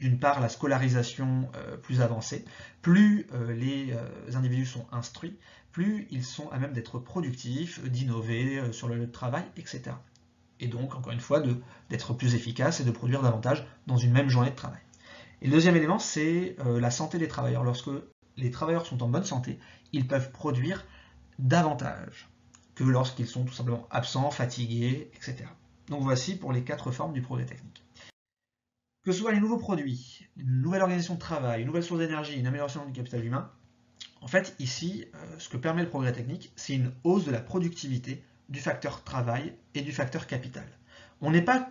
D'une 0.00 0.18
part, 0.18 0.40
la 0.40 0.48
scolarisation 0.48 1.50
plus 1.82 2.00
avancée. 2.00 2.46
Plus 2.80 3.26
les 3.50 3.92
individus 4.34 4.64
sont 4.64 4.86
instruits, 4.90 5.36
plus 5.78 6.08
ils 6.10 6.24
sont 6.24 6.50
à 6.50 6.58
même 6.58 6.72
d'être 6.72 6.98
productifs, 6.98 7.82
d'innover 7.84 8.58
euh, 8.58 8.72
sur 8.72 8.88
le 8.88 8.96
lieu 8.96 9.06
de 9.06 9.12
travail, 9.12 9.44
etc. 9.56 9.92
Et 10.60 10.66
donc, 10.66 10.96
encore 10.96 11.12
une 11.12 11.20
fois, 11.20 11.40
d'être 11.88 12.14
plus 12.14 12.34
efficace 12.34 12.80
et 12.80 12.84
de 12.84 12.90
produire 12.90 13.22
davantage 13.22 13.64
dans 13.86 13.96
une 13.96 14.10
même 14.10 14.28
journée 14.28 14.50
de 14.50 14.56
travail. 14.56 14.80
Et 15.42 15.46
le 15.46 15.52
deuxième 15.52 15.76
élément, 15.76 15.98
c'est 15.98 16.56
euh, 16.60 16.80
la 16.80 16.90
santé 16.90 17.18
des 17.18 17.28
travailleurs. 17.28 17.64
Lorsque 17.64 17.90
les 18.36 18.50
travailleurs 18.50 18.86
sont 18.86 19.02
en 19.02 19.08
bonne 19.08 19.24
santé, 19.24 19.58
ils 19.92 20.06
peuvent 20.06 20.30
produire 20.32 20.84
davantage 21.38 22.28
que 22.74 22.84
lorsqu'ils 22.84 23.26
sont 23.26 23.44
tout 23.44 23.54
simplement 23.54 23.86
absents, 23.90 24.30
fatigués, 24.30 25.10
etc. 25.14 25.44
Donc 25.88 26.02
voici 26.02 26.36
pour 26.36 26.52
les 26.52 26.62
quatre 26.62 26.90
formes 26.90 27.12
du 27.12 27.22
progrès 27.22 27.46
technique. 27.46 27.84
Que 29.04 29.12
ce 29.12 29.20
soit 29.20 29.32
les 29.32 29.40
nouveaux 29.40 29.58
produits, 29.58 30.28
une 30.36 30.60
nouvelle 30.60 30.82
organisation 30.82 31.14
de 31.14 31.20
travail, 31.20 31.60
une 31.62 31.66
nouvelle 31.66 31.82
source 31.82 32.00
d'énergie, 32.00 32.38
une 32.38 32.46
amélioration 32.46 32.84
du 32.84 32.92
capital 32.92 33.24
humain, 33.24 33.50
en 34.20 34.26
fait, 34.26 34.54
ici, 34.58 35.06
euh, 35.14 35.38
ce 35.38 35.48
que 35.48 35.56
permet 35.56 35.82
le 35.82 35.88
progrès 35.88 36.12
technique, 36.12 36.52
c'est 36.56 36.74
une 36.74 36.92
hausse 37.04 37.24
de 37.24 37.30
la 37.30 37.40
productivité 37.40 38.24
du 38.48 38.60
facteur 38.60 39.04
travail 39.04 39.54
et 39.74 39.82
du 39.82 39.92
facteur 39.92 40.26
capital. 40.26 40.66
On 41.20 41.30
n'est 41.30 41.42
pas, 41.42 41.70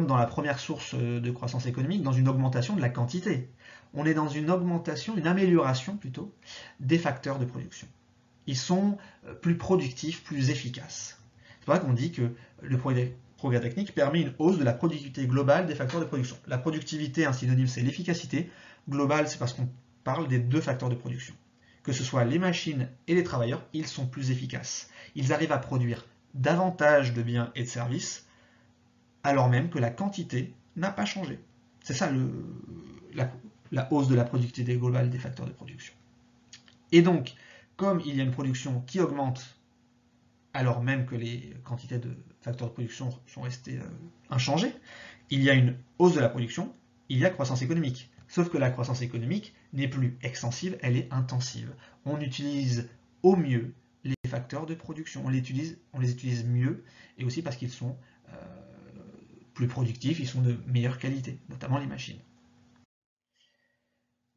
dans 0.00 0.16
la 0.16 0.26
première 0.26 0.58
source 0.58 0.94
euh, 0.94 1.20
de 1.20 1.30
croissance 1.30 1.66
économique, 1.66 2.02
dans 2.02 2.12
une 2.12 2.28
augmentation 2.28 2.74
de 2.74 2.80
la 2.80 2.88
quantité. 2.88 3.50
on 3.94 4.06
est 4.06 4.14
dans 4.14 4.28
une 4.28 4.50
augmentation, 4.50 5.16
une 5.16 5.26
amélioration 5.26 5.96
plutôt, 5.96 6.32
des 6.80 6.98
facteurs 6.98 7.38
de 7.38 7.44
production. 7.44 7.86
Ils 8.46 8.56
sont 8.56 8.96
euh, 9.26 9.34
plus 9.34 9.56
productifs, 9.56 10.24
plus 10.24 10.50
efficaces. 10.50 11.18
C'est 11.60 11.66
pour 11.66 11.78
qu'on 11.80 11.92
dit 11.92 12.10
que 12.10 12.32
le 12.62 12.78
progrès 12.78 13.60
technique 13.60 13.94
permet 13.94 14.22
une 14.22 14.34
hausse 14.38 14.58
de 14.58 14.64
la 14.64 14.72
productivité 14.72 15.26
globale 15.26 15.66
des 15.66 15.74
facteurs 15.74 16.00
de 16.00 16.06
production. 16.06 16.36
La 16.46 16.58
productivité, 16.58 17.24
un 17.26 17.32
synonyme, 17.32 17.68
c'est 17.68 17.82
l'efficacité. 17.82 18.50
Globale, 18.88 19.28
c'est 19.28 19.38
parce 19.38 19.52
qu'on 19.52 19.68
parle 20.02 20.26
des 20.26 20.38
deux 20.38 20.60
facteurs 20.60 20.88
de 20.88 20.96
production. 20.96 21.34
Que 21.84 21.92
ce 21.92 22.02
soit 22.02 22.24
les 22.24 22.38
machines 22.38 22.88
et 23.06 23.14
les 23.14 23.22
travailleurs, 23.22 23.62
ils 23.72 23.86
sont 23.86 24.06
plus 24.06 24.30
efficaces. 24.30 24.88
Ils 25.14 25.32
arrivent 25.32 25.52
à 25.52 25.58
produire 25.58 26.04
davantage 26.34 27.12
de 27.12 27.22
biens 27.22 27.52
et 27.54 27.62
de 27.62 27.68
services, 27.68 28.26
alors 29.24 29.48
même 29.48 29.70
que 29.70 29.78
la 29.78 29.90
quantité 29.90 30.54
n'a 30.76 30.90
pas 30.90 31.04
changé. 31.04 31.38
C'est 31.82 31.94
ça 31.94 32.10
la, 33.12 33.92
hausse 33.92 34.08
de 34.08 34.14
la 34.14 34.24
productivité 34.24 34.76
globale 34.76 35.10
des 35.10 35.18
facteurs 35.18 35.46
de 35.46 35.52
production. 35.52 35.94
Et 36.92 37.02
donc, 37.02 37.34
comme 37.76 38.00
il 38.04 38.16
y 38.16 38.20
a 38.20 38.24
une 38.24 38.30
production 38.30 38.80
qui 38.82 39.00
augmente, 39.00 39.58
alors 40.54 40.82
même 40.82 41.06
que 41.06 41.14
les 41.14 41.54
quantités 41.64 41.98
de 41.98 42.16
facteurs 42.42 42.68
de 42.68 42.72
production 42.72 43.10
sont 43.26 43.42
restées 43.42 43.78
euh, 43.78 43.88
inchangées, 44.30 44.74
il 45.30 45.42
y 45.42 45.50
a 45.50 45.54
une 45.54 45.76
hausse 45.98 46.14
de 46.14 46.20
la 46.20 46.28
production, 46.28 46.74
il 47.08 47.18
y 47.18 47.24
a 47.24 47.30
croissance 47.30 47.62
économique. 47.62 48.10
Sauf 48.28 48.48
que 48.48 48.58
la 48.58 48.70
croissance 48.70 49.02
économique 49.02 49.54
n'est 49.72 49.88
plus 49.88 50.16
extensive, 50.22 50.78
elle 50.80 50.96
est 50.96 51.12
intensive. 51.12 51.74
On 52.04 52.20
utilise 52.20 52.88
au 53.22 53.36
mieux 53.36 53.74
les 54.04 54.14
facteurs 54.26 54.66
de 54.66 54.74
production, 54.74 55.24
on 55.24 55.28
les 55.28 55.38
utilise, 55.38 56.44
mieux, 56.46 56.84
et 57.18 57.24
aussi 57.24 57.42
parce 57.42 57.56
qu'ils 57.56 57.70
sont 57.70 57.96
euh, 58.28 58.32
plus 59.54 59.68
productifs, 59.68 60.20
ils 60.20 60.28
sont 60.28 60.40
de 60.40 60.56
meilleure 60.66 60.98
qualité, 60.98 61.38
notamment 61.48 61.78
les 61.78 61.86
machines. 61.86 62.20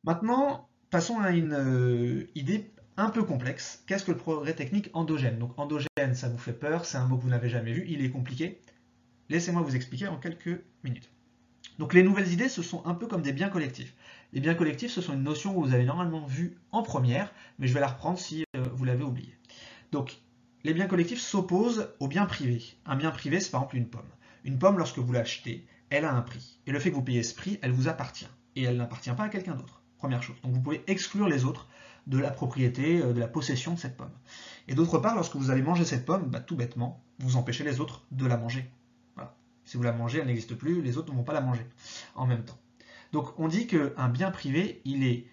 Maintenant, 0.03 0.69
passons 0.89 1.19
à 1.19 1.31
une 1.31 1.53
euh, 1.53 2.29
idée 2.36 2.72
un 2.98 3.10
peu 3.10 3.24
complexe. 3.24 3.84
Qu'est-ce 3.88 4.05
que 4.05 4.12
le 4.12 4.17
progrès 4.17 4.53
technique 4.53 4.89
endogène? 4.93 5.39
Donc 5.39 5.57
endogène, 5.57 6.13
ça 6.13 6.29
vous 6.29 6.38
fait 6.38 6.53
peur, 6.53 6.86
c'est 6.86 6.98
un 6.98 7.05
mot 7.05 7.17
que 7.17 7.24
vous 7.24 7.29
n'avez 7.29 7.50
jamais 7.50 7.74
vu, 7.74 7.86
il 7.88 8.03
est 8.03 8.12
compliqué. 8.12 8.60
Laissez-moi 9.29 9.62
vous 9.62 9.75
expliquer 9.75 10.07
en 10.07 10.17
quelques 10.17 10.62
minutes. 10.84 11.10
Donc 11.79 11.93
les 11.93 12.03
nouvelles 12.03 12.31
idées, 12.31 12.48
ce 12.48 12.62
sont 12.62 12.86
un 12.86 12.93
peu 12.93 13.07
comme 13.07 13.22
des 13.22 13.34
biens 13.34 13.50
collectifs. 13.50 13.95
Les 14.31 14.39
biens 14.39 14.53
collectifs, 14.53 14.91
ce 14.91 15.01
sont 15.01 15.13
une 15.13 15.24
notion 15.24 15.53
que 15.53 15.60
vous 15.60 15.74
avez 15.74 15.84
normalement 15.84 16.25
vue 16.25 16.57
en 16.72 16.84
première, 16.84 17.34
mais 17.60 17.67
je 17.67 17.74
vais 17.74 17.79
la 17.79 17.88
reprendre 17.88 18.19
si 18.19 18.43
euh, 18.55 18.63
vous 18.74 18.86
l'avez 18.86 19.03
oublié. 19.03 19.34
Donc 19.91 20.17
les 20.63 20.74
biens 20.74 20.88
collectifs 20.88 21.19
s'opposent 21.19 21.89
aux 22.00 22.07
biens 22.07 22.25
privés. 22.25 22.63
Un 22.86 22.95
bien 22.95 23.12
privé, 23.12 23.39
c'est 23.39 23.51
par 23.51 23.62
exemple 23.62 23.77
une 23.77 23.88
pomme. 23.88 24.10
Une 24.46 24.58
pomme, 24.58 24.78
lorsque 24.78 25.00
vous 25.00 25.12
l'achetez, 25.12 25.68
elle 25.90 26.06
a 26.06 26.14
un 26.14 26.22
prix. 26.22 26.60
Et 26.66 26.72
le 26.72 26.80
fait 26.80 26.92
que 26.92 26.96
vous 26.96 27.02
payez 27.02 27.24
ce 27.24 27.36
prix, 27.36 27.60
elle 27.62 27.72
vous 27.72 27.90
appartient. 27.90 28.28
Et 28.56 28.64
elle 28.64 28.78
n'appartient 28.78 29.12
pas 29.12 29.24
à 29.24 29.30
quelqu'un 29.30 29.56
d'autre. 29.56 29.82
Première 29.98 30.24
chose. 30.24 30.38
Donc 30.44 30.54
vous 30.54 30.62
pouvez 30.62 30.84
exclure 30.88 31.28
les 31.28 31.44
autres 31.44 31.68
de 32.08 32.20
la 32.20 32.32
propriété, 32.32 33.02
euh, 33.02 33.12
de 33.12 33.20
la 33.20 33.28
possession 33.28 33.74
de 33.74 33.80
cette 33.80 33.98
pomme. 33.98 34.14
Et 34.68 34.75
d'autre 34.75 35.00
part, 35.00 35.16
lorsque 35.16 35.36
vous 35.36 35.52
allez 35.52 35.62
manger 35.62 35.84
cette 35.84 36.06
pomme, 36.06 36.30
bah, 36.30 36.40
tout 36.40 36.56
bêtement, 36.56 37.04
vous 37.20 37.36
empêchez 37.36 37.64
les 37.64 37.82
autres 37.82 38.06
de 38.12 38.25
la 38.25 38.38
manger. 38.38 38.70
Si 39.66 39.78
vous 39.78 39.84
la 39.84 39.92
mangez, 39.92 40.20
elle 40.20 40.28
n'existe 40.28 40.56
plus, 40.56 40.82
les 40.82 40.98
autres 40.98 41.12
ne 41.12 41.18
vont 41.18 41.24
pas 41.24 41.34
la 41.34 41.42
manger 41.42 41.66
en 42.14 42.28
même 42.28 42.46
temps. 42.46 42.58
Donc 43.12 43.38
on 43.40 43.48
dit 43.48 43.66
qu'un 43.66 44.10
bien 44.10 44.30
privé, 44.30 44.82
il 44.86 45.04
est 45.04 45.25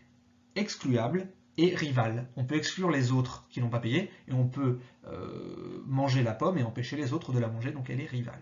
excluable 0.57 1.29
et 1.59 1.75
rival. 1.75 2.29
On 2.37 2.45
peut 2.45 2.57
exclure 2.57 2.91
les 2.91 3.13
autres 3.13 3.47
qui 3.51 3.61
n'ont 3.61 3.69
pas 3.69 3.79
payé, 3.79 4.11
et 4.29 4.33
on 4.33 4.49
peut 4.49 4.79
euh, 5.07 5.83
manger 5.87 6.23
la 6.23 6.33
pomme 6.33 6.57
et 6.57 6.63
empêcher 6.63 6.97
les 6.97 7.13
autres 7.13 7.33
de 7.33 7.39
la 7.39 7.49
manger, 7.49 7.73
donc 7.73 7.91
elle 7.91 8.01
est 8.01 8.07
rivale. 8.07 8.41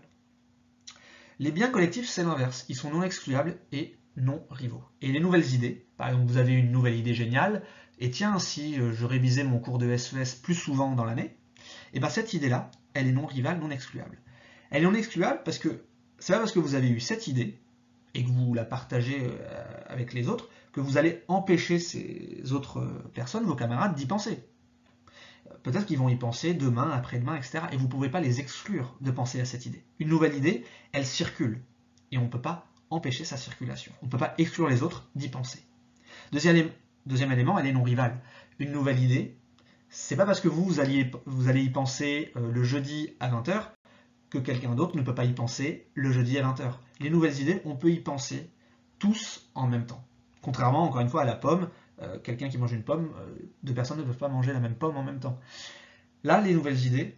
Les 1.41 1.51
biens 1.51 1.71
collectifs, 1.71 2.07
c'est 2.07 2.23
l'inverse. 2.23 2.65
Ils 2.69 2.75
sont 2.75 2.91
non 2.91 3.01
excluables 3.01 3.57
et 3.71 3.97
non 4.15 4.45
rivaux. 4.51 4.83
Et 5.01 5.11
les 5.11 5.19
nouvelles 5.19 5.55
idées, 5.55 5.87
par 5.97 6.09
exemple, 6.09 6.27
vous 6.27 6.37
avez 6.37 6.53
une 6.53 6.71
nouvelle 6.71 6.95
idée 6.95 7.15
géniale, 7.15 7.63
et 7.97 8.11
tiens, 8.11 8.37
si 8.37 8.79
euh, 8.79 8.93
je 8.93 9.07
révisais 9.07 9.43
mon 9.43 9.57
cours 9.57 9.79
de 9.79 9.97
SES 9.97 10.17
e 10.17 10.43
plus 10.43 10.53
souvent 10.53 10.93
dans 10.93 11.03
l'année, 11.03 11.23
et 11.23 11.95
eh 11.95 11.99
bien 11.99 12.09
cette 12.09 12.35
idée-là, 12.35 12.69
elle 12.93 13.07
est 13.07 13.11
non 13.11 13.25
rivale, 13.25 13.59
non 13.59 13.71
excluable. 13.71 14.19
Elle 14.69 14.83
est 14.83 14.85
non 14.85 14.93
excluable 14.93 15.41
parce 15.43 15.57
que 15.57 15.83
c'est 16.19 16.33
pas 16.33 16.37
parce 16.37 16.51
que 16.51 16.59
vous 16.59 16.75
avez 16.75 16.89
eu 16.89 16.99
cette 16.99 17.25
idée 17.25 17.59
et 18.13 18.23
que 18.23 18.29
vous 18.29 18.53
la 18.53 18.63
partagez 18.63 19.23
euh, 19.23 19.63
avec 19.87 20.13
les 20.13 20.29
autres 20.29 20.47
que 20.73 20.79
vous 20.79 20.97
allez 20.97 21.23
empêcher 21.27 21.79
ces 21.79 22.51
autres 22.51 22.81
euh, 22.81 23.11
personnes, 23.15 23.45
vos 23.45 23.55
camarades, 23.55 23.95
d'y 23.95 24.05
penser. 24.05 24.43
Peut-être 25.63 25.85
qu'ils 25.85 25.97
vont 25.97 26.09
y 26.09 26.15
penser 26.15 26.53
demain, 26.53 26.89
après-demain, 26.91 27.35
etc. 27.35 27.59
Et 27.71 27.77
vous 27.77 27.85
ne 27.85 27.91
pouvez 27.91 28.09
pas 28.09 28.21
les 28.21 28.39
exclure 28.39 28.95
de 29.01 29.11
penser 29.11 29.39
à 29.41 29.45
cette 29.45 29.65
idée. 29.65 29.83
Une 29.99 30.09
nouvelle 30.09 30.35
idée, 30.35 30.65
elle 30.91 31.05
circule. 31.05 31.61
Et 32.11 32.17
on 32.17 32.23
ne 32.23 32.29
peut 32.29 32.41
pas 32.41 32.67
empêcher 32.89 33.23
sa 33.25 33.37
circulation. 33.37 33.91
On 34.01 34.07
ne 34.07 34.11
peut 34.11 34.17
pas 34.17 34.33
exclure 34.37 34.67
les 34.67 34.83
autres 34.83 35.09
d'y 35.15 35.29
penser. 35.29 35.63
Deuxième, 36.31 36.71
élément, 37.31 37.57
elle 37.57 37.67
est 37.67 37.73
non 37.73 37.83
rivale. 37.83 38.21
Une 38.59 38.71
nouvelle 38.71 38.99
idée, 38.99 39.37
c'est 39.89 40.15
pas 40.15 40.25
parce 40.25 40.41
que 40.41 40.47
vous, 40.47 40.63
vous, 40.63 40.79
allez, 40.79 41.09
vous 41.25 41.47
allez 41.47 41.63
y 41.63 41.69
penser 41.69 42.31
euh, 42.35 42.51
le 42.51 42.63
jeudi 42.63 43.15
à 43.19 43.29
20h 43.29 43.63
que 44.29 44.37
quelqu'un 44.37 44.75
d'autre 44.75 44.95
ne 44.95 45.01
peut 45.01 45.15
pas 45.15 45.25
y 45.25 45.33
penser 45.33 45.89
le 45.93 46.11
jeudi 46.11 46.37
à 46.37 46.43
20h. 46.43 46.73
Les 46.99 47.09
nouvelles 47.09 47.39
idées, 47.39 47.61
on 47.65 47.75
peut 47.75 47.91
y 47.91 47.99
penser 47.99 48.49
tous 48.99 49.49
en 49.55 49.67
même 49.67 49.85
temps. 49.85 50.03
Contrairement, 50.41 50.83
encore 50.83 51.01
une 51.01 51.09
fois, 51.09 51.23
à 51.23 51.25
la 51.25 51.35
pomme, 51.35 51.69
euh, 52.01 52.17
quelqu'un 52.19 52.49
qui 52.49 52.57
mange 52.57 52.73
une 52.73 52.83
pomme, 52.83 53.11
euh, 53.19 53.35
deux 53.63 53.73
personnes 53.73 53.97
ne 53.97 54.03
peuvent 54.03 54.17
pas 54.17 54.27
manger 54.27 54.53
la 54.53 54.59
même 54.59 54.75
pomme 54.75 54.97
en 54.97 55.03
même 55.03 55.19
temps. 55.19 55.39
Là, 56.23 56.41
les 56.41 56.53
nouvelles 56.53 56.85
idées, 56.85 57.15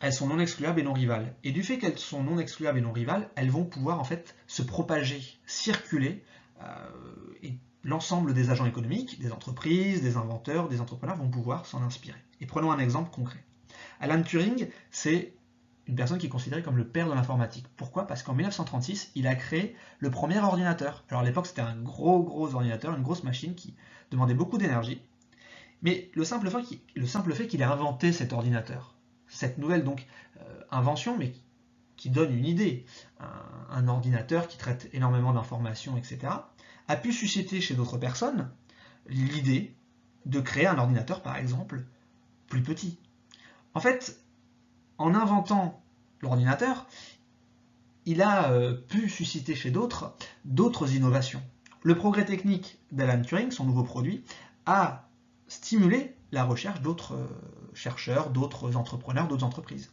elles 0.00 0.12
sont 0.12 0.28
non 0.28 0.38
excluables 0.38 0.80
et 0.80 0.82
non 0.82 0.92
rivales. 0.92 1.34
Et 1.44 1.52
du 1.52 1.62
fait 1.62 1.78
qu'elles 1.78 1.98
sont 1.98 2.22
non 2.22 2.38
excluables 2.38 2.78
et 2.78 2.82
non 2.82 2.92
rivales, 2.92 3.30
elles 3.36 3.50
vont 3.50 3.64
pouvoir 3.64 4.00
en 4.00 4.04
fait 4.04 4.36
se 4.46 4.62
propager, 4.62 5.22
circuler, 5.46 6.22
euh, 6.62 6.64
et 7.42 7.54
l'ensemble 7.84 8.34
des 8.34 8.50
agents 8.50 8.66
économiques, 8.66 9.20
des 9.20 9.32
entreprises, 9.32 10.02
des 10.02 10.16
inventeurs, 10.16 10.68
des 10.68 10.80
entrepreneurs 10.80 11.16
vont 11.16 11.30
pouvoir 11.30 11.66
s'en 11.66 11.82
inspirer. 11.82 12.18
Et 12.40 12.46
prenons 12.46 12.70
un 12.70 12.78
exemple 12.78 13.10
concret. 13.10 13.42
Alan 14.00 14.22
Turing, 14.22 14.68
c'est 14.90 15.32
une 15.88 15.94
personne 15.94 16.18
qui 16.18 16.26
est 16.26 16.30
considérée 16.30 16.62
comme 16.62 16.76
le 16.76 16.86
père 16.86 17.08
de 17.08 17.14
l'informatique. 17.14 17.66
Pourquoi? 17.76 18.06
Parce 18.06 18.22
qu'en 18.22 18.34
1936, 18.34 19.10
il 19.14 19.26
a 19.26 19.34
créé 19.34 19.74
le 19.98 20.10
premier 20.10 20.38
ordinateur. 20.38 21.04
Alors 21.08 21.22
à 21.22 21.24
l'époque, 21.24 21.46
c'était 21.46 21.62
un 21.62 21.76
gros 21.76 22.22
gros 22.22 22.54
ordinateur, 22.54 22.94
une 22.94 23.02
grosse 23.02 23.24
machine 23.24 23.54
qui 23.54 23.74
demandait 24.10 24.34
beaucoup 24.34 24.58
d'énergie. 24.58 25.00
Mais 25.82 26.10
le 26.14 26.24
simple 26.24 26.50
fait 26.50 27.46
qu'il 27.46 27.60
ait 27.62 27.64
inventé 27.64 28.12
cet 28.12 28.32
ordinateur, 28.32 28.96
cette 29.28 29.58
nouvelle 29.58 29.84
donc 29.84 30.06
euh, 30.40 30.60
invention, 30.70 31.16
mais 31.16 31.32
qui 31.96 32.10
donne 32.10 32.32
une 32.32 32.46
idée, 32.46 32.84
un, 33.70 33.88
ordinateur 33.88 34.46
qui 34.46 34.56
traite 34.56 34.88
énormément 34.92 35.32
d'informations, 35.32 35.96
etc., 35.96 36.32
a 36.86 36.96
pu 36.96 37.12
susciter 37.12 37.60
chez 37.60 37.74
d'autres 37.74 37.98
personnes 37.98 38.50
l'idée 39.08 39.74
de 40.26 40.40
créer 40.40 40.66
un 40.66 40.78
ordinateur, 40.78 41.22
par 41.22 41.36
exemple, 41.36 41.84
plus 42.46 42.62
petit. 42.62 42.98
En 43.74 43.80
fait, 43.80 44.20
en 44.98 45.14
inventant 45.14 45.82
l'ordinateur, 46.20 46.86
il 48.04 48.22
a 48.22 48.50
euh, 48.50 48.74
pu 48.74 49.08
susciter 49.08 49.54
chez 49.54 49.70
d'autres 49.70 50.14
d'autres 50.44 50.94
innovations. 50.94 51.42
Le 51.82 51.94
progrès 51.94 52.24
technique 52.24 52.78
d'Alan 52.90 53.22
Turing, 53.22 53.50
son 53.50 53.64
nouveau 53.64 53.84
produit, 53.84 54.24
a 54.66 55.08
stimulé 55.46 56.14
la 56.32 56.44
recherche 56.44 56.80
d'autres 56.82 57.14
euh, 57.14 57.26
chercheurs, 57.74 58.30
d'autres 58.30 58.76
entrepreneurs, 58.76 59.28
d'autres 59.28 59.44
entreprises. 59.44 59.92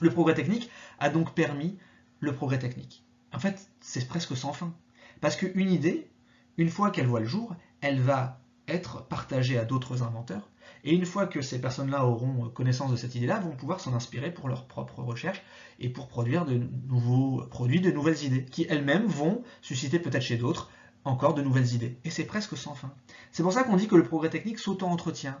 Le 0.00 0.10
progrès 0.10 0.34
technique 0.34 0.70
a 0.98 1.10
donc 1.10 1.34
permis 1.34 1.78
le 2.20 2.34
progrès 2.34 2.58
technique. 2.58 3.04
En 3.32 3.38
fait, 3.38 3.70
c'est 3.80 4.06
presque 4.08 4.36
sans 4.36 4.52
fin. 4.52 4.74
Parce 5.20 5.36
qu'une 5.36 5.70
idée, 5.70 6.10
une 6.56 6.68
fois 6.68 6.90
qu'elle 6.90 7.06
voit 7.06 7.20
le 7.20 7.26
jour, 7.26 7.54
elle 7.80 8.00
va 8.00 8.40
être 8.68 9.06
partagée 9.06 9.58
à 9.58 9.64
d'autres 9.64 10.02
inventeurs, 10.02 10.48
et 10.84 10.94
une 10.94 11.06
fois 11.06 11.26
que 11.26 11.42
ces 11.42 11.60
personnes-là 11.60 12.06
auront 12.06 12.48
connaissance 12.50 12.90
de 12.90 12.96
cette 12.96 13.14
idée-là, 13.14 13.40
vont 13.40 13.54
pouvoir 13.56 13.80
s'en 13.80 13.94
inspirer 13.94 14.32
pour 14.32 14.48
leurs 14.48 14.66
propres 14.66 15.02
recherches 15.02 15.42
et 15.78 15.88
pour 15.88 16.08
produire 16.08 16.44
de 16.44 16.60
nouveaux 16.88 17.44
produits, 17.46 17.80
de 17.80 17.90
nouvelles 17.90 18.22
idées, 18.24 18.44
qui 18.44 18.66
elles-mêmes 18.68 19.06
vont 19.06 19.42
susciter 19.62 19.98
peut-être 19.98 20.22
chez 20.22 20.36
d'autres 20.36 20.70
encore 21.04 21.34
de 21.34 21.42
nouvelles 21.42 21.74
idées. 21.74 21.98
Et 22.04 22.10
c'est 22.10 22.24
presque 22.24 22.56
sans 22.56 22.74
fin. 22.74 22.92
C'est 23.32 23.42
pour 23.42 23.52
ça 23.52 23.64
qu'on 23.64 23.76
dit 23.76 23.88
que 23.88 23.96
le 23.96 24.04
progrès 24.04 24.30
technique 24.30 24.58
s'auto-entretient. 24.58 25.40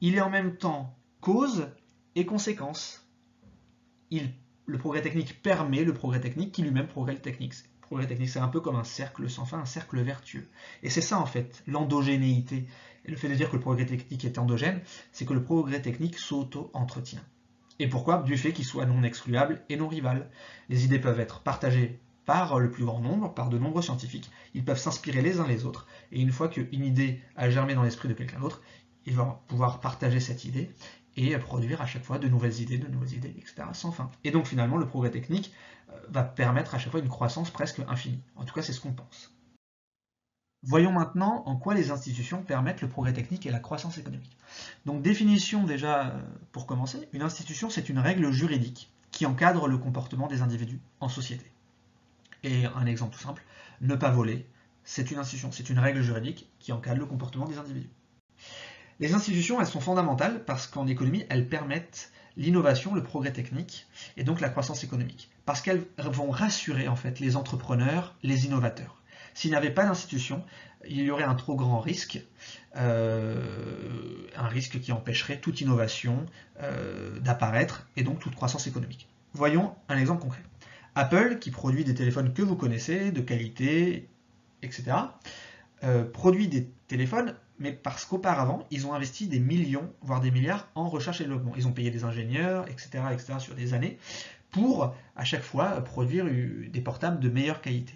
Il 0.00 0.14
est 0.14 0.20
en 0.20 0.30
même 0.30 0.56
temps 0.56 0.96
cause 1.20 1.68
et 2.14 2.26
conséquence. 2.26 3.06
le 4.10 4.78
progrès 4.78 5.02
technique 5.02 5.42
permet 5.42 5.84
le 5.84 5.94
progrès 5.94 6.20
technique 6.20 6.52
qui 6.52 6.62
lui-même 6.62 6.86
progrès 6.86 7.16
technique. 7.16 7.54
Progrès 7.88 8.06
technique, 8.06 8.28
c'est 8.28 8.38
un 8.38 8.48
peu 8.48 8.60
comme 8.60 8.76
un 8.76 8.84
cercle 8.84 9.30
sans 9.30 9.46
fin, 9.46 9.60
un 9.60 9.64
cercle 9.64 9.98
vertueux. 10.02 10.46
Et 10.82 10.90
c'est 10.90 11.00
ça 11.00 11.18
en 11.18 11.24
fait, 11.24 11.62
l'endogénéité. 11.66 12.66
Le 13.06 13.16
fait 13.16 13.30
de 13.30 13.34
dire 13.34 13.48
que 13.48 13.56
le 13.56 13.62
progrès 13.62 13.86
technique 13.86 14.26
est 14.26 14.36
endogène, 14.36 14.82
c'est 15.10 15.24
que 15.24 15.32
le 15.32 15.42
progrès 15.42 15.80
technique 15.80 16.18
s'auto-entretient. 16.18 17.22
Et 17.78 17.88
pourquoi? 17.88 18.22
Du 18.24 18.36
fait 18.36 18.52
qu'il 18.52 18.66
soit 18.66 18.84
non 18.84 19.02
excluable 19.04 19.62
et 19.70 19.76
non 19.76 19.88
rival. 19.88 20.28
Les 20.68 20.84
idées 20.84 20.98
peuvent 20.98 21.18
être 21.18 21.40
partagées 21.40 21.98
par 22.26 22.58
le 22.58 22.70
plus 22.70 22.84
grand 22.84 23.00
nombre, 23.00 23.32
par 23.32 23.48
de 23.48 23.56
nombreux 23.56 23.80
scientifiques. 23.80 24.30
Ils 24.52 24.66
peuvent 24.66 24.78
s'inspirer 24.78 25.22
les 25.22 25.40
uns 25.40 25.46
les 25.46 25.64
autres. 25.64 25.86
Et 26.12 26.20
une 26.20 26.30
fois 26.30 26.48
qu'une 26.48 26.84
idée 26.84 27.22
a 27.36 27.48
germé 27.48 27.74
dans 27.74 27.84
l'esprit 27.84 28.08
de 28.08 28.12
quelqu'un 28.12 28.40
d'autre, 28.40 28.60
ils 29.06 29.14
vont 29.14 29.38
pouvoir 29.46 29.80
partager 29.80 30.20
cette 30.20 30.44
idée 30.44 30.70
et 31.18 31.36
produire 31.38 31.80
à 31.82 31.86
chaque 31.86 32.04
fois 32.04 32.18
de 32.18 32.28
nouvelles 32.28 32.60
idées, 32.60 32.78
de 32.78 32.86
nouvelles 32.86 33.14
idées, 33.14 33.34
etc. 33.36 33.64
sans 33.72 33.90
fin. 33.90 34.10
Et 34.22 34.30
donc 34.30 34.46
finalement, 34.46 34.76
le 34.76 34.86
progrès 34.86 35.10
technique 35.10 35.52
euh, 35.90 35.94
va 36.08 36.22
permettre 36.22 36.76
à 36.76 36.78
chaque 36.78 36.92
fois 36.92 37.00
une 37.00 37.08
croissance 37.08 37.50
presque 37.50 37.80
infinie. 37.88 38.20
En 38.36 38.44
tout 38.44 38.54
cas, 38.54 38.62
c'est 38.62 38.72
ce 38.72 38.80
qu'on 38.80 38.92
pense. 38.92 39.32
Voyons 40.62 40.92
maintenant 40.92 41.42
en 41.46 41.56
quoi 41.56 41.74
les 41.74 41.90
institutions 41.90 42.42
permettent 42.42 42.82
le 42.82 42.88
progrès 42.88 43.12
technique 43.12 43.46
et 43.46 43.50
la 43.50 43.58
croissance 43.58 43.98
économique. 43.98 44.36
Donc 44.86 45.02
définition 45.02 45.64
déjà 45.64 46.08
euh, 46.08 46.20
pour 46.52 46.66
commencer, 46.66 47.08
une 47.12 47.22
institution 47.22 47.68
c'est 47.68 47.88
une 47.88 47.98
règle 47.98 48.30
juridique 48.30 48.92
qui 49.10 49.26
encadre 49.26 49.66
le 49.66 49.78
comportement 49.78 50.28
des 50.28 50.42
individus 50.42 50.80
en 51.00 51.08
société. 51.08 51.50
Et 52.44 52.66
un 52.66 52.86
exemple 52.86 53.16
tout 53.16 53.20
simple, 53.20 53.42
ne 53.80 53.96
pas 53.96 54.10
voler, 54.10 54.46
c'est 54.84 55.10
une 55.10 55.18
institution, 55.18 55.50
c'est 55.50 55.68
une 55.68 55.80
règle 55.80 56.00
juridique 56.00 56.48
qui 56.60 56.72
encadre 56.72 57.00
le 57.00 57.06
comportement 57.06 57.46
des 57.46 57.58
individus. 57.58 57.90
Les 59.00 59.14
institutions, 59.14 59.60
elles 59.60 59.66
sont 59.66 59.80
fondamentales 59.80 60.44
parce 60.44 60.66
qu'en 60.66 60.86
économie, 60.86 61.24
elles 61.28 61.48
permettent 61.48 62.10
l'innovation, 62.36 62.94
le 62.94 63.02
progrès 63.02 63.32
technique 63.32 63.86
et 64.16 64.24
donc 64.24 64.40
la 64.40 64.48
croissance 64.48 64.84
économique. 64.84 65.30
Parce 65.44 65.60
qu'elles 65.60 65.84
vont 65.98 66.30
rassurer 66.30 66.88
en 66.88 66.96
fait 66.96 67.20
les 67.20 67.36
entrepreneurs, 67.36 68.14
les 68.22 68.46
innovateurs. 68.46 69.02
S'il 69.34 69.50
n'y 69.50 69.56
avait 69.56 69.70
pas 69.70 69.84
d'institution, 69.84 70.44
il 70.88 71.00
y 71.00 71.10
aurait 71.10 71.24
un 71.24 71.34
trop 71.34 71.54
grand 71.54 71.80
risque, 71.80 72.20
euh, 72.76 74.26
un 74.36 74.48
risque 74.48 74.80
qui 74.80 74.92
empêcherait 74.92 75.38
toute 75.38 75.60
innovation 75.60 76.26
euh, 76.60 77.18
d'apparaître 77.20 77.86
et 77.96 78.02
donc 78.02 78.20
toute 78.20 78.34
croissance 78.34 78.66
économique. 78.66 79.08
Voyons 79.32 79.74
un 79.88 79.96
exemple 79.96 80.22
concret. 80.22 80.42
Apple, 80.94 81.38
qui 81.38 81.50
produit 81.50 81.84
des 81.84 81.94
téléphones 81.94 82.32
que 82.32 82.42
vous 82.42 82.56
connaissez, 82.56 83.12
de 83.12 83.20
qualité, 83.20 84.08
etc., 84.62 84.96
euh, 85.84 86.04
produit 86.04 86.48
des 86.48 86.68
téléphones, 86.88 87.34
mais 87.58 87.72
parce 87.72 88.04
qu'auparavant, 88.04 88.66
ils 88.70 88.86
ont 88.86 88.94
investi 88.94 89.26
des 89.26 89.40
millions, 89.40 89.92
voire 90.02 90.20
des 90.20 90.30
milliards 90.30 90.68
en 90.74 90.88
recherche 90.88 91.20
et 91.20 91.24
développement. 91.24 91.54
Ils 91.56 91.66
ont 91.66 91.72
payé 91.72 91.90
des 91.90 92.04
ingénieurs, 92.04 92.68
etc., 92.68 93.02
etc., 93.12 93.34
sur 93.38 93.54
des 93.54 93.74
années, 93.74 93.98
pour 94.50 94.94
à 95.16 95.24
chaque 95.24 95.42
fois 95.42 95.80
produire 95.82 96.24
des 96.24 96.80
portables 96.80 97.20
de 97.20 97.28
meilleure 97.28 97.60
qualité. 97.60 97.94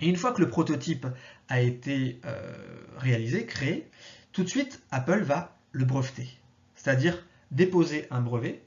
Et 0.00 0.08
une 0.08 0.16
fois 0.16 0.32
que 0.32 0.40
le 0.40 0.48
prototype 0.48 1.06
a 1.48 1.60
été 1.60 2.20
euh, 2.24 2.52
réalisé, 2.96 3.46
créé, 3.46 3.88
tout 4.32 4.42
de 4.42 4.48
suite, 4.48 4.82
Apple 4.90 5.22
va 5.22 5.56
le 5.72 5.84
breveter. 5.84 6.28
C'est-à-dire 6.74 7.24
déposer 7.50 8.06
un 8.10 8.20
brevet 8.20 8.62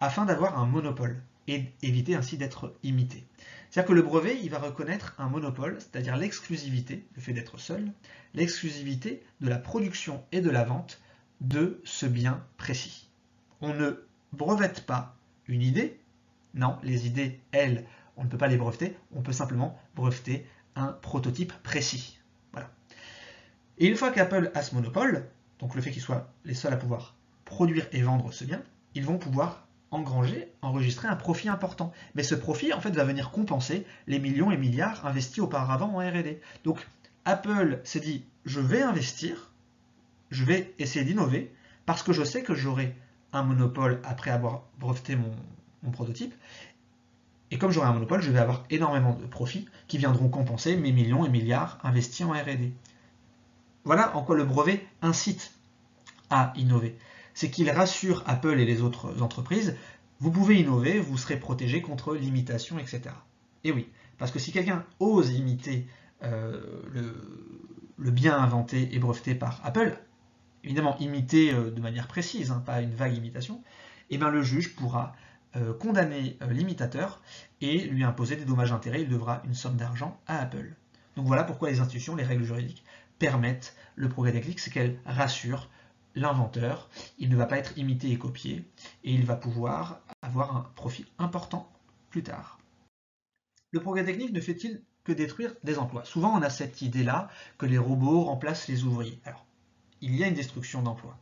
afin 0.00 0.24
d'avoir 0.24 0.58
un 0.58 0.66
monopole 0.66 1.22
et 1.46 1.66
éviter 1.82 2.14
ainsi 2.14 2.36
d'être 2.36 2.74
imité. 2.82 3.24
C'est-à-dire 3.72 3.88
que 3.88 3.94
le 3.94 4.02
brevet, 4.02 4.38
il 4.42 4.50
va 4.50 4.58
reconnaître 4.58 5.14
un 5.16 5.30
monopole, 5.30 5.78
c'est-à-dire 5.80 6.18
l'exclusivité, 6.18 7.06
le 7.14 7.22
fait 7.22 7.32
d'être 7.32 7.56
seul, 7.56 7.90
l'exclusivité 8.34 9.22
de 9.40 9.48
la 9.48 9.56
production 9.56 10.22
et 10.30 10.42
de 10.42 10.50
la 10.50 10.62
vente 10.62 11.00
de 11.40 11.80
ce 11.82 12.04
bien 12.04 12.44
précis. 12.58 13.08
On 13.62 13.72
ne 13.72 14.04
brevette 14.34 14.84
pas 14.84 15.16
une 15.48 15.62
idée, 15.62 15.98
non, 16.52 16.76
les 16.82 17.06
idées, 17.06 17.40
elles, 17.52 17.86
on 18.18 18.24
ne 18.24 18.28
peut 18.28 18.36
pas 18.36 18.46
les 18.46 18.58
breveter, 18.58 18.94
on 19.14 19.22
peut 19.22 19.32
simplement 19.32 19.80
breveter 19.96 20.46
un 20.76 20.88
prototype 20.88 21.54
précis. 21.62 22.18
Voilà. 22.52 22.70
Et 23.78 23.86
une 23.86 23.96
fois 23.96 24.10
qu'Apple 24.10 24.50
a 24.54 24.60
ce 24.60 24.74
monopole, 24.74 25.30
donc 25.60 25.74
le 25.74 25.80
fait 25.80 25.92
qu'ils 25.92 26.02
soient 26.02 26.30
les 26.44 26.52
seuls 26.52 26.74
à 26.74 26.76
pouvoir 26.76 27.16
produire 27.46 27.88
et 27.92 28.02
vendre 28.02 28.34
ce 28.34 28.44
bien, 28.44 28.62
ils 28.94 29.06
vont 29.06 29.16
pouvoir 29.16 29.61
engranger, 29.92 30.52
enregistrer 30.62 31.06
un 31.06 31.16
profit 31.16 31.48
important. 31.48 31.92
Mais 32.14 32.22
ce 32.22 32.34
profit, 32.34 32.72
en 32.72 32.80
fait, 32.80 32.90
va 32.90 33.04
venir 33.04 33.30
compenser 33.30 33.86
les 34.08 34.18
millions 34.18 34.50
et 34.50 34.56
milliards 34.56 35.06
investis 35.06 35.38
auparavant 35.38 35.94
en 35.94 35.98
R&D. 35.98 36.40
Donc, 36.64 36.86
Apple 37.24 37.80
s'est 37.84 38.00
dit, 38.00 38.24
je 38.44 38.60
vais 38.60 38.82
investir, 38.82 39.50
je 40.30 40.44
vais 40.44 40.74
essayer 40.78 41.04
d'innover, 41.04 41.54
parce 41.86 42.02
que 42.02 42.12
je 42.12 42.24
sais 42.24 42.42
que 42.42 42.54
j'aurai 42.54 42.96
un 43.32 43.42
monopole 43.42 44.00
après 44.04 44.30
avoir 44.30 44.64
breveté 44.80 45.16
mon, 45.16 45.30
prototype, 45.92 46.34
et 47.50 47.58
comme 47.58 47.70
j'aurai 47.70 47.88
un 47.88 47.92
monopole, 47.92 48.22
je 48.22 48.30
vais 48.30 48.38
avoir 48.38 48.64
énormément 48.70 49.14
de 49.14 49.26
profits 49.26 49.68
qui 49.86 49.98
viendront 49.98 50.28
compenser 50.28 50.76
mes 50.76 50.90
millions 50.90 51.26
et 51.26 51.28
milliards 51.28 51.78
investis 51.84 52.24
en 52.24 52.30
R&D. 52.30 52.72
Voilà 53.84 54.16
en 54.16 54.22
quoi 54.22 54.36
le 54.36 54.44
brevet 54.44 54.86
incite 55.02 55.52
à 56.30 56.52
innover. 56.56 56.96
C'est 57.34 57.50
qu'il 57.50 57.70
rassure 57.70 58.22
Apple 58.26 58.60
et 58.60 58.64
les 58.64 58.82
autres 58.82 59.22
entreprises, 59.22 59.76
vous 60.20 60.30
pouvez 60.30 60.60
innover, 60.60 61.00
vous 61.00 61.18
serez 61.18 61.36
protégé 61.36 61.82
contre 61.82 62.14
l'imitation, 62.14 62.78
etc. 62.78 63.02
Et 63.64 63.72
oui, 63.72 63.88
parce 64.18 64.30
que 64.30 64.38
si 64.38 64.52
quelqu'un 64.52 64.84
ose 65.00 65.32
imiter 65.32 65.86
euh, 66.22 66.60
le, 67.98 68.10
bien 68.10 68.38
inventé 68.38 68.94
et 68.94 68.98
breveté 68.98 69.34
par 69.34 69.60
Apple, 69.64 69.98
évidemment 70.62 70.96
imité 70.98 71.52
euh, 71.52 71.70
de 71.70 71.80
manière 71.80 72.06
précise, 72.06 72.50
hein, 72.50 72.62
pas 72.64 72.82
une 72.82 72.94
vague 72.94 73.16
imitation, 73.16 73.62
et 74.10 74.14
eh 74.14 74.18
bien 74.18 74.30
le 74.30 74.42
juge 74.42 74.76
pourra 74.76 75.14
euh, 75.56 75.74
condamner 75.74 76.36
l'imitateur 76.50 77.20
et 77.60 77.78
lui 77.78 78.04
imposer 78.04 78.36
des 78.36 78.44
dommages-intérêts. 78.44 79.02
Il 79.02 79.08
devra 79.08 79.42
une 79.44 79.54
somme 79.54 79.76
d'argent 79.76 80.20
à 80.26 80.38
Apple. 80.38 80.74
Donc 81.16 81.26
voilà 81.26 81.44
pourquoi 81.44 81.70
les 81.70 81.80
institutions, 81.80 82.14
les 82.14 82.24
règles 82.24 82.44
juridiques 82.44 82.84
permettent 83.18 83.74
le 83.96 84.08
progrès 84.08 84.32
technique, 84.32 84.60
c'est 84.60 84.70
qu'elles 84.70 84.98
rassurent 85.04 85.68
l'inventeur, 86.14 86.88
il 87.18 87.28
ne 87.28 87.36
va 87.36 87.46
pas 87.46 87.58
être 87.58 87.76
imité 87.78 88.10
et 88.10 88.18
copié, 88.18 88.64
et 89.04 89.12
il 89.12 89.24
va 89.24 89.36
pouvoir 89.36 90.00
avoir 90.22 90.56
un 90.56 90.62
profit 90.74 91.06
important 91.18 91.70
plus 92.10 92.22
tard. 92.22 92.58
Le 93.70 93.80
progrès 93.80 94.04
technique 94.04 94.32
ne 94.32 94.40
fait-il 94.40 94.82
que 95.04 95.12
détruire 95.12 95.54
des 95.64 95.78
emplois? 95.78 96.04
Souvent 96.04 96.36
on 96.38 96.42
a 96.42 96.50
cette 96.50 96.82
idée-là 96.82 97.28
que 97.58 97.66
les 97.66 97.78
robots 97.78 98.24
remplacent 98.24 98.68
les 98.68 98.84
ouvriers. 98.84 99.20
Alors, 99.24 99.44
il 100.00 100.14
y 100.14 100.22
a 100.22 100.28
une 100.28 100.34
destruction 100.34 100.82
d'emplois. 100.82 101.18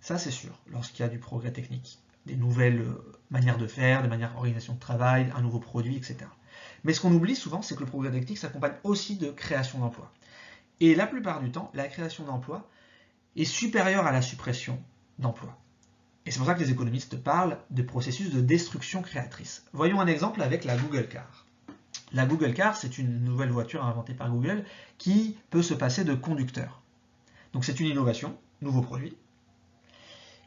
Ça 0.00 0.18
c'est 0.18 0.30
sûr, 0.30 0.58
lorsqu'il 0.68 1.00
y 1.00 1.06
a 1.06 1.10
du 1.10 1.18
progrès 1.18 1.52
technique 1.52 1.98
des 2.26 2.36
nouvelles 2.36 2.80
euh, 2.80 3.12
manières 3.30 3.58
de 3.58 3.66
faire, 3.66 4.02
des 4.02 4.08
manières 4.08 4.32
d'organisation 4.32 4.74
de 4.74 4.78
travail, 4.78 5.32
un 5.36 5.42
nouveau 5.42 5.58
produit, 5.58 5.96
etc. 5.96 6.18
Mais 6.84 6.92
ce 6.92 7.00
qu'on 7.00 7.12
oublie 7.12 7.36
souvent, 7.36 7.62
c'est 7.62 7.74
que 7.74 7.80
le 7.80 7.86
progrès 7.86 8.10
technique 8.10 8.38
s'accompagne 8.38 8.74
aussi 8.84 9.16
de 9.16 9.30
création 9.30 9.80
d'emplois. 9.80 10.12
Et 10.80 10.94
la 10.94 11.06
plupart 11.06 11.40
du 11.40 11.50
temps, 11.50 11.70
la 11.74 11.88
création 11.88 12.24
d'emplois 12.24 12.68
est 13.36 13.44
supérieure 13.44 14.06
à 14.06 14.12
la 14.12 14.22
suppression 14.22 14.82
d'emplois. 15.18 15.58
Et 16.24 16.30
c'est 16.30 16.38
pour 16.38 16.46
ça 16.46 16.54
que 16.54 16.60
les 16.60 16.70
économistes 16.70 17.16
parlent 17.16 17.58
de 17.70 17.82
processus 17.82 18.30
de 18.30 18.40
destruction 18.40 19.02
créatrice. 19.02 19.64
Voyons 19.72 20.00
un 20.00 20.06
exemple 20.06 20.42
avec 20.42 20.64
la 20.64 20.76
Google 20.76 21.08
Car. 21.08 21.46
La 22.12 22.26
Google 22.26 22.54
Car, 22.54 22.76
c'est 22.76 22.98
une 22.98 23.24
nouvelle 23.24 23.50
voiture 23.50 23.84
inventée 23.84 24.14
par 24.14 24.30
Google 24.30 24.64
qui 24.98 25.36
peut 25.50 25.62
se 25.62 25.74
passer 25.74 26.04
de 26.04 26.14
conducteur. 26.14 26.82
Donc 27.52 27.64
c'est 27.64 27.80
une 27.80 27.86
innovation, 27.86 28.38
nouveau 28.60 28.82
produit, 28.82 29.16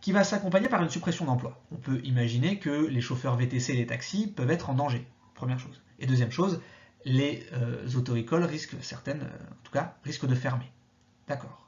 qui 0.01 0.11
va 0.11 0.23
s'accompagner 0.23 0.69
par 0.69 0.81
une 0.83 0.89
suppression 0.89 1.25
d'emplois. 1.25 1.59
On 1.71 1.77
peut 1.77 1.99
imaginer 2.03 2.59
que 2.59 2.69
les 2.69 3.01
chauffeurs 3.01 3.35
VTC 3.35 3.73
et 3.73 3.77
les 3.77 3.87
taxis 3.87 4.27
peuvent 4.27 4.51
être 4.51 4.69
en 4.69 4.75
danger, 4.75 5.07
première 5.33 5.59
chose. 5.59 5.81
Et 5.99 6.05
deuxième 6.05 6.31
chose, 6.31 6.61
les 7.05 7.45
euh, 7.53 7.87
auto-écoles 7.95 8.43
risquent, 8.43 8.81
certaines 8.81 9.23
euh, 9.23 9.51
en 9.51 9.63
tout 9.63 9.71
cas, 9.71 9.95
risquent 10.03 10.27
de 10.27 10.35
fermer. 10.35 10.71
D'accord. 11.27 11.64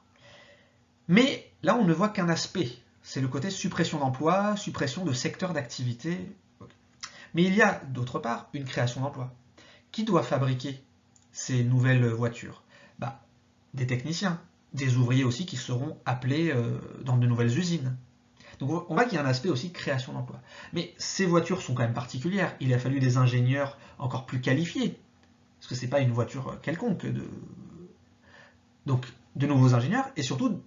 Mais 1.08 1.50
là, 1.62 1.74
on 1.76 1.84
ne 1.84 1.92
voit 1.92 2.10
qu'un 2.10 2.28
aspect, 2.28 2.70
c'est 3.02 3.22
le 3.22 3.28
côté 3.28 3.50
suppression 3.50 3.98
d'emplois, 3.98 4.56
suppression 4.56 5.04
de 5.04 5.12
secteurs 5.12 5.54
d'activité. 5.54 6.18
Mais 7.34 7.44
il 7.44 7.54
y 7.54 7.62
a, 7.62 7.82
d'autre 7.88 8.18
part, 8.18 8.48
une 8.52 8.64
création 8.64 9.00
d'emplois. 9.00 9.32
Qui 9.90 10.04
doit 10.04 10.22
fabriquer 10.22 10.82
ces 11.32 11.64
nouvelles 11.64 12.06
voitures 12.06 12.62
bah, 12.98 13.22
Des 13.72 13.86
techniciens, 13.86 14.40
des 14.74 14.96
ouvriers 14.96 15.24
aussi 15.24 15.46
qui 15.46 15.56
seront 15.56 15.98
appelés 16.04 16.50
euh, 16.50 16.78
dans 17.04 17.16
de 17.16 17.26
nouvelles 17.26 17.58
usines. 17.58 17.96
Donc 18.58 18.90
on 18.90 18.94
voit 18.94 19.04
qu'il 19.04 19.14
y 19.14 19.18
a 19.18 19.22
un 19.22 19.28
aspect 19.28 19.48
aussi 19.48 19.72
création 19.72 20.12
d'emplois. 20.12 20.40
Mais 20.72 20.92
ces 20.98 21.24
voitures 21.24 21.62
sont 21.62 21.74
quand 21.74 21.84
même 21.84 21.94
particulières. 21.94 22.54
Il 22.60 22.74
a 22.74 22.78
fallu 22.78 22.98
des 22.98 23.16
ingénieurs 23.16 23.78
encore 23.98 24.26
plus 24.26 24.40
qualifiés. 24.40 24.98
Parce 25.58 25.68
que 25.68 25.74
ce 25.74 25.82
n'est 25.82 25.88
pas 25.88 26.00
une 26.00 26.10
voiture 26.10 26.60
quelconque. 26.60 27.06
De... 27.06 27.24
Donc 28.84 29.06
de 29.36 29.46
nouveaux 29.46 29.74
ingénieurs 29.74 30.10
et 30.16 30.22
surtout 30.22 30.60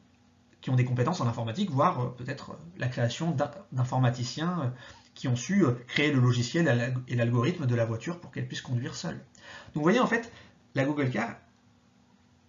qui 0.61 0.69
ont 0.69 0.75
des 0.75 0.85
compétences 0.85 1.19
en 1.21 1.27
informatique, 1.27 1.71
voire 1.71 1.99
euh, 1.99 2.09
peut-être 2.09 2.51
euh, 2.51 2.55
la 2.77 2.87
création 2.87 3.35
d'informaticiens 3.71 4.59
euh, 4.61 4.69
qui 5.13 5.27
ont 5.27 5.35
su 5.35 5.65
créer 5.87 6.13
le 6.13 6.21
logiciel 6.21 6.95
et 7.09 7.15
l'algorithme 7.15 7.65
de 7.65 7.75
la 7.75 7.83
voiture 7.83 8.21
pour 8.21 8.31
qu'elle 8.31 8.47
puisse 8.47 8.61
conduire 8.61 8.95
seule. 8.95 9.15
Donc 9.17 9.75
vous 9.75 9.81
voyez 9.81 9.99
en 9.99 10.07
fait, 10.07 10.31
la 10.73 10.85
Google 10.85 11.09
Car, 11.09 11.35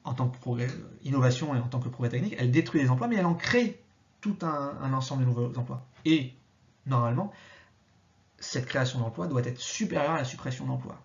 en 0.05 0.15
tant 0.15 0.29
que 0.29 0.63
innovation 1.03 1.57
et 1.57 1.59
en 1.59 1.67
tant 1.67 1.81
que 1.81 1.89
progrès 1.89 2.11
technique, 2.11 2.37
elle 2.39 2.53
détruit 2.53 2.81
les 2.81 2.89
emplois, 2.89 3.09
mais 3.09 3.17
elle 3.17 3.27
en 3.27 3.35
crée 3.35 3.83
tout 4.21 4.37
un, 4.43 4.93
ensemble 4.93 5.23
de 5.23 5.27
nouveaux 5.27 5.59
emplois. 5.59 5.85
Et 6.05 6.33
normalement, 6.87 7.33
cette 8.39 8.67
création 8.67 9.01
d'emplois 9.01 9.27
doit 9.27 9.43
être 9.43 9.59
supérieure 9.59 10.13
à 10.13 10.19
la 10.19 10.25
suppression 10.25 10.65
d'emplois. 10.65 11.01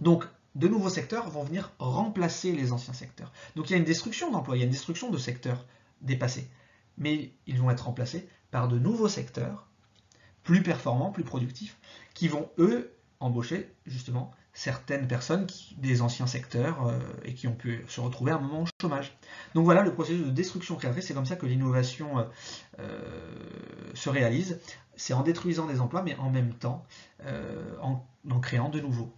Donc, 0.00 0.24
de 0.56 0.66
nouveaux 0.66 0.90
secteurs 0.90 1.30
vont 1.30 1.44
venir 1.44 1.70
remplacer 1.78 2.50
les 2.50 2.72
anciens 2.72 2.94
secteurs. 2.94 3.30
Donc 3.54 3.70
il 3.70 3.74
y 3.74 3.76
a 3.76 3.78
une 3.78 3.84
destruction 3.84 4.32
d'emplois, 4.32 4.56
il 4.56 4.58
y 4.58 4.62
a 4.62 4.66
une 4.66 4.72
destruction 4.72 5.08
de 5.08 5.18
secteurs 5.18 5.64
dépassés. 6.00 6.50
Mais 6.98 7.32
ils 7.46 7.58
vont 7.58 7.70
être 7.70 7.86
remplacés 7.86 8.28
par 8.50 8.68
de 8.68 8.78
nouveaux 8.78 9.08
secteurs, 9.08 9.68
plus 10.42 10.62
performants, 10.62 11.10
plus 11.10 11.24
productifs, 11.24 11.78
qui 12.14 12.28
vont, 12.28 12.50
eux, 12.58 12.94
embaucher 13.20 13.74
justement 13.86 14.32
certaines 14.52 15.06
personnes 15.06 15.46
des 15.76 16.02
anciens 16.02 16.26
secteurs 16.26 16.86
euh, 16.86 16.98
et 17.24 17.34
qui 17.34 17.46
ont 17.46 17.54
pu 17.54 17.84
se 17.88 18.00
retrouver 18.00 18.32
à 18.32 18.36
un 18.36 18.40
moment 18.40 18.62
au 18.62 18.66
chômage. 18.80 19.16
Donc 19.54 19.64
voilà 19.64 19.82
le 19.82 19.94
processus 19.94 20.24
de 20.24 20.30
destruction 20.30 20.76
créatrice, 20.76 21.06
c'est 21.06 21.14
comme 21.14 21.26
ça 21.26 21.36
que 21.36 21.46
l'innovation 21.46 22.18
euh, 22.18 22.24
euh, 22.80 23.92
se 23.94 24.10
réalise. 24.10 24.60
C'est 24.96 25.14
en 25.14 25.22
détruisant 25.22 25.66
des 25.66 25.80
emplois, 25.80 26.02
mais 26.02 26.16
en 26.16 26.30
même 26.30 26.52
temps 26.54 26.84
en, 27.80 28.04
en 28.30 28.40
créant 28.40 28.68
de 28.68 28.80
nouveaux. 28.80 29.14